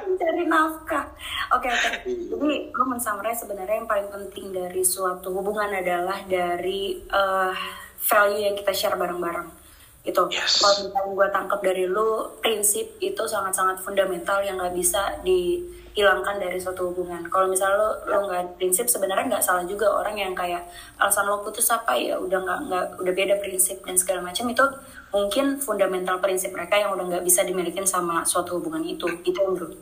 mencari 0.00 0.44
nafkah. 0.48 1.12
Oke 1.60 1.68
oke. 1.68 1.88
Jadi 2.08 2.72
gue 2.72 2.86
mensummarize 2.88 3.44
sebenarnya 3.44 3.84
yang 3.84 3.88
paling 3.88 4.08
penting 4.08 4.48
dari 4.48 4.80
suatu 4.80 5.28
hubungan 5.28 5.76
adalah 5.76 6.24
dari 6.24 7.04
eh, 7.04 7.56
value 8.00 8.48
yang 8.48 8.56
kita 8.56 8.72
share 8.72 8.96
bareng-bareng. 8.96 9.63
Gitu. 10.04 10.22
Yes. 10.28 10.60
Kalau 10.60 10.84
misalnya 10.84 11.12
gue 11.16 11.28
tangkap 11.32 11.60
dari 11.64 11.84
lu, 11.88 12.28
prinsip 12.44 12.84
itu 13.00 13.22
sangat-sangat 13.24 13.80
fundamental 13.80 14.44
yang 14.44 14.60
nggak 14.60 14.76
bisa 14.76 15.16
dihilangkan 15.24 16.36
dari 16.36 16.60
suatu 16.60 16.92
hubungan. 16.92 17.24
Kalau 17.32 17.48
misalnya 17.48 17.80
lu 17.80 17.88
lu 18.12 18.28
nggak 18.28 18.60
prinsip, 18.60 18.84
sebenarnya 18.84 19.32
nggak 19.32 19.40
salah 19.40 19.64
juga 19.64 19.88
orang 19.88 20.20
yang 20.20 20.36
kayak 20.36 20.68
alasan 21.00 21.24
lo 21.24 21.40
putus 21.40 21.72
apa 21.72 21.96
ya 21.96 22.20
udah 22.20 22.36
nggak 22.36 22.60
nggak 22.68 22.86
udah 23.00 23.12
beda 23.16 23.34
prinsip 23.40 23.80
dan 23.80 23.96
segala 23.96 24.28
macam 24.28 24.44
itu 24.52 24.64
mungkin 25.08 25.56
fundamental 25.56 26.20
prinsip 26.20 26.52
mereka 26.52 26.76
yang 26.76 26.92
udah 26.92 27.08
nggak 27.08 27.24
bisa 27.24 27.40
dimiliki 27.40 27.80
sama 27.88 28.28
suatu 28.28 28.60
hubungan 28.60 28.84
itu. 28.84 29.08
Itu 29.24 29.40
bro. 29.56 29.72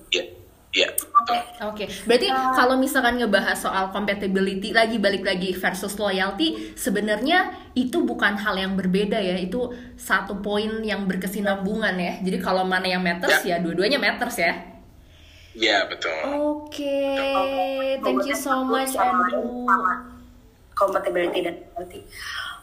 Ya, 0.73 0.89
ya. 0.89 0.89
Oke. 1.23 1.39
Oke, 1.63 1.85
berarti 2.09 2.29
kalau 2.57 2.75
misalkan 2.81 3.21
ngebahas 3.21 3.55
soal 3.55 3.95
compatibility 3.95 4.75
lagi 4.75 4.99
balik 4.99 5.23
lagi 5.23 5.55
versus 5.55 5.95
loyalty, 6.01 6.75
sebenarnya 6.75 7.55
itu 7.79 8.03
bukan 8.03 8.35
hal 8.41 8.59
yang 8.59 8.75
berbeda 8.75 9.21
ya, 9.21 9.39
itu 9.39 9.71
satu 9.95 10.43
poin 10.43 10.83
yang 10.83 11.07
berkesinambungan 11.07 11.95
ya. 11.95 12.13
Jadi 12.25 12.39
kalau 12.43 12.67
mana 12.67 12.89
yang 12.89 13.05
matters 13.05 13.45
ya, 13.47 13.63
dua-duanya 13.63 14.03
matters 14.03 14.41
ya. 14.41 14.53
Ya 15.53 15.85
betul. 15.85 16.17
Oke, 16.65 17.05
thank 18.01 18.25
you 18.25 18.37
so 18.37 18.65
much 18.65 18.97
Andrew. 18.97 19.69
Compatibility 20.73 21.45
dan 21.45 21.61
loyalty. 21.77 22.09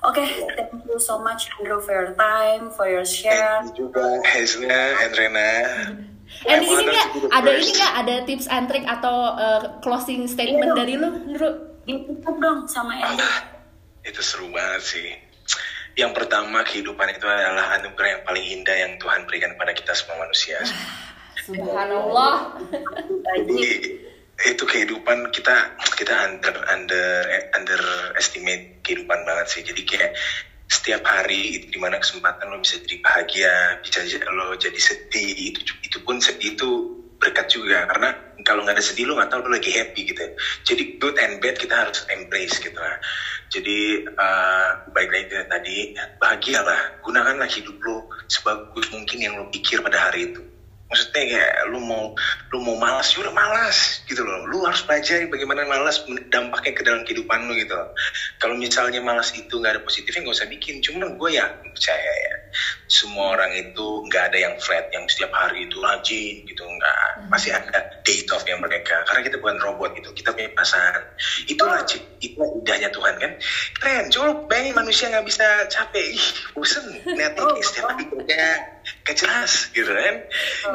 Oke, 0.02 0.26
thank 0.58 0.74
you 0.90 0.98
so 0.98 1.22
much 1.22 1.54
Andrew 1.56 1.78
for 1.78 1.94
your 1.94 2.12
time, 2.18 2.74
for 2.74 2.90
your 2.90 3.06
share. 3.06 3.62
Thank 3.62 3.78
you 3.78 3.94
juga 3.94 4.26
Hezna 4.26 5.06
and 5.06 5.14
Rena. 5.14 5.50
And 6.48 6.62
ini 6.64 6.84
nggak 6.88 7.08
the 7.20 7.30
ada 7.36 7.50
ini 7.52 7.72
nggak 7.76 7.94
ada 8.06 8.16
tips 8.24 8.48
and 8.48 8.66
trick 8.70 8.86
atau 8.88 9.36
uh, 9.36 9.62
closing 9.84 10.24
statement 10.30 10.72
Iya. 10.72 10.78
dari 10.78 10.94
lu, 10.96 11.10
Andrew? 11.10 11.54
Ditutup 11.84 12.36
dong 12.38 12.70
sama. 12.70 12.96
Ah, 13.02 13.18
itu 14.06 14.22
seru 14.22 14.48
banget 14.54 14.82
sih. 14.86 15.10
Yang 15.98 16.16
pertama 16.16 16.64
kehidupan 16.64 17.12
itu 17.12 17.26
adalah 17.28 17.76
anugerah 17.76 18.10
yang 18.16 18.24
paling 18.24 18.46
indah 18.46 18.78
yang 18.78 18.94
Tuhan 19.02 19.26
berikan 19.28 19.58
pada 19.60 19.74
kita 19.74 19.92
semua 19.98 20.24
manusia. 20.24 20.62
Subhanallah. 21.44 22.56
Jadi 23.36 23.60
itu 24.40 24.64
kehidupan 24.64 25.36
kita 25.36 25.76
kita 26.00 26.14
under 26.30 26.56
under 26.72 27.08
underestimate 27.52 28.80
kehidupan 28.86 29.20
banget 29.28 29.48
sih. 29.52 29.62
Jadi 29.66 29.82
kayak 29.84 30.16
setiap 30.70 31.02
hari 31.02 31.58
itu 31.58 31.66
di 31.74 31.80
mana 31.82 31.98
kesempatan 31.98 32.54
lo 32.54 32.62
bisa 32.62 32.78
jadi 32.86 32.96
bahagia, 33.02 33.54
bisa 33.82 34.06
lo 34.30 34.54
jadi 34.54 34.78
sedih 34.78 35.54
itu 35.54 35.60
itu 35.82 35.98
pun 36.06 36.22
sedih 36.22 36.54
itu 36.54 36.70
berkat 37.20 37.52
juga 37.52 37.84
karena 37.90 38.16
kalau 38.48 38.64
nggak 38.64 38.80
ada 38.80 38.86
sedih 38.86 39.10
lo 39.10 39.20
nggak 39.20 39.34
tahu 39.34 39.50
lo 39.50 39.58
lagi 39.58 39.74
happy 39.74 40.08
gitu. 40.08 40.24
Jadi 40.64 40.84
good 41.02 41.18
and 41.20 41.42
bad 41.42 41.58
kita 41.58 41.74
harus 41.74 42.06
embrace 42.14 42.56
gitu 42.62 42.78
lah. 42.78 42.96
Jadi 43.50 44.06
eh, 44.06 44.70
baik 44.94 45.10
lagi 45.10 45.26
tadi 45.50 45.78
bahagialah, 46.22 47.02
gunakanlah 47.02 47.50
hidup 47.50 47.76
lo 47.82 48.06
sebagus 48.30 48.88
mungkin 48.94 49.26
yang 49.26 49.34
lo 49.36 49.50
pikir 49.50 49.82
pada 49.82 50.08
hari 50.08 50.30
itu 50.30 50.46
maksudnya 50.90 51.22
kayak 51.22 51.54
lu 51.70 51.78
mau 51.78 52.18
lu 52.50 52.58
mau 52.66 52.74
malas 52.74 53.14
ya 53.14 53.30
malas 53.30 54.02
gitu 54.10 54.26
loh. 54.26 54.50
Lu 54.50 54.66
harus 54.66 54.82
pelajari 54.82 55.30
bagaimana 55.30 55.62
malas 55.70 56.02
dampaknya 56.34 56.74
ke 56.74 56.82
dalam 56.82 57.02
kehidupan 57.06 57.46
lu 57.46 57.54
gitu. 57.54 57.78
Kalau 58.42 58.58
misalnya 58.58 58.98
malas 58.98 59.30
itu 59.38 59.54
nggak 59.54 59.78
ada 59.78 59.82
positifnya 59.86 60.26
nggak 60.26 60.38
usah 60.42 60.50
bikin. 60.50 60.82
Cuman 60.82 61.14
gue 61.14 61.30
ya 61.38 61.46
percaya 61.62 62.12
ya 62.26 62.36
semua 62.90 63.38
orang 63.38 63.54
itu 63.54 63.86
nggak 64.10 64.34
ada 64.34 64.38
yang 64.50 64.56
flat 64.58 64.90
yang 64.90 65.06
setiap 65.06 65.30
hari 65.30 65.70
itu 65.70 65.78
rajin 65.78 66.36
gitu. 66.50 66.66
Nggak 66.66 67.19
pasti 67.40 67.56
ada 67.56 67.80
day 68.04 68.20
off 68.36 68.44
yang 68.44 68.60
mereka. 68.60 69.00
Karena 69.08 69.24
kita 69.24 69.40
bukan 69.40 69.56
robot 69.64 69.96
gitu 69.96 70.12
kita 70.12 70.36
punya 70.36 70.52
perasaan 70.52 71.00
itulah 71.48 71.80
cip- 71.88 72.20
itu 72.20 72.36
indahnya 72.36 72.92
Tuhan 72.92 73.16
kan? 73.16 73.32
Keren 73.80 74.06
coba 74.12 74.30
bayangin 74.52 74.76
manusia 74.76 75.08
nggak 75.08 75.24
bisa 75.24 75.48
capek. 75.72 76.20
Ih 76.20 76.26
bosen 76.52 76.84
liatin 77.08 77.48
setiap 77.64 77.96
hari 77.96 78.04
kerja 78.12 78.44
gak 79.08 79.16
jelas 79.16 79.72
gitu 79.72 79.88
kan? 79.88 80.16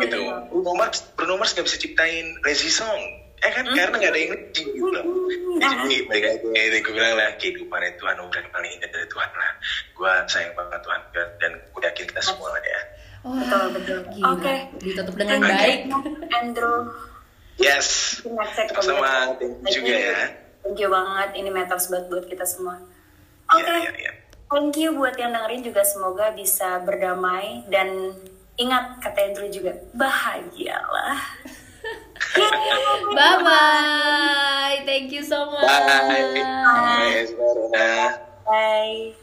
Gitu. 0.00 0.18
Bruno 0.48 0.72
Mars 0.72 1.04
Bruno 1.12 1.36
Mars 1.36 1.52
nggak 1.52 1.68
bisa 1.68 1.76
ciptain 1.76 2.32
lazy 2.40 2.72
song 2.72 3.00
eh 3.44 3.52
kan? 3.52 3.68
Karena 3.68 4.00
nggak 4.00 4.12
ada 4.16 4.20
yang 4.24 4.32
ngerti 4.32 4.62
gitu 4.64 4.88
loh. 4.88 5.04
Jadi 5.60 6.08
baik 6.08 6.24
lagi 6.24 6.80
gue 6.80 6.92
bilang 6.96 7.12
lah 7.20 7.28
kehidupan 7.36 7.80
itu 7.84 8.04
anugerah 8.08 8.40
yang 8.40 8.52
paling 8.56 8.72
indah 8.72 8.88
dari 8.88 9.04
Tuhan 9.12 9.30
lah. 9.36 9.52
Gue 9.92 10.12
sayang 10.32 10.56
banget 10.56 10.80
Tuhan 10.80 11.00
dan 11.12 11.52
gue 11.60 11.82
yakin 11.84 12.04
kita 12.08 12.22
semua 12.24 12.56
lah 12.56 12.64
ya 12.64 12.80
Wah, 13.24 13.40
Betul, 13.40 13.64
betul. 13.72 13.98
Oke. 14.20 14.54
Ditutup 14.84 15.16
dengan 15.16 15.40
you, 15.40 15.48
baik. 15.48 15.78
Andrew. 16.44 16.92
Yes. 17.56 18.20
Sama-sama. 18.20 19.40
You 19.40 19.80
juga 19.80 19.94
ya. 19.96 20.16
Thank 20.60 20.76
you 20.80 20.92
banget. 20.92 21.28
Ini 21.32 21.48
matters 21.48 21.88
banget 21.88 22.12
buat 22.12 22.28
kita 22.28 22.44
semua. 22.44 22.84
Iya, 23.56 23.64
Oke. 23.64 23.74
iya, 23.80 23.92
iya. 23.96 24.12
Thank 24.52 24.76
you 24.76 24.92
buat 24.92 25.16
yang 25.16 25.32
dengerin 25.32 25.64
juga 25.64 25.82
semoga 25.88 26.36
bisa 26.36 26.84
berdamai 26.84 27.64
dan 27.72 28.12
ingat 28.60 29.00
kata 29.00 29.32
Andrew 29.32 29.48
juga 29.48 29.72
bahagialah. 29.96 31.16
Bye 33.16 33.36
bye. 33.40 34.76
Thank 34.84 35.16
you 35.16 35.24
so 35.24 35.48
much. 35.48 35.64
Bye. 35.64 35.84
Bye. 35.88 37.24
Bye. 37.72 38.20
Bye. 38.44 39.16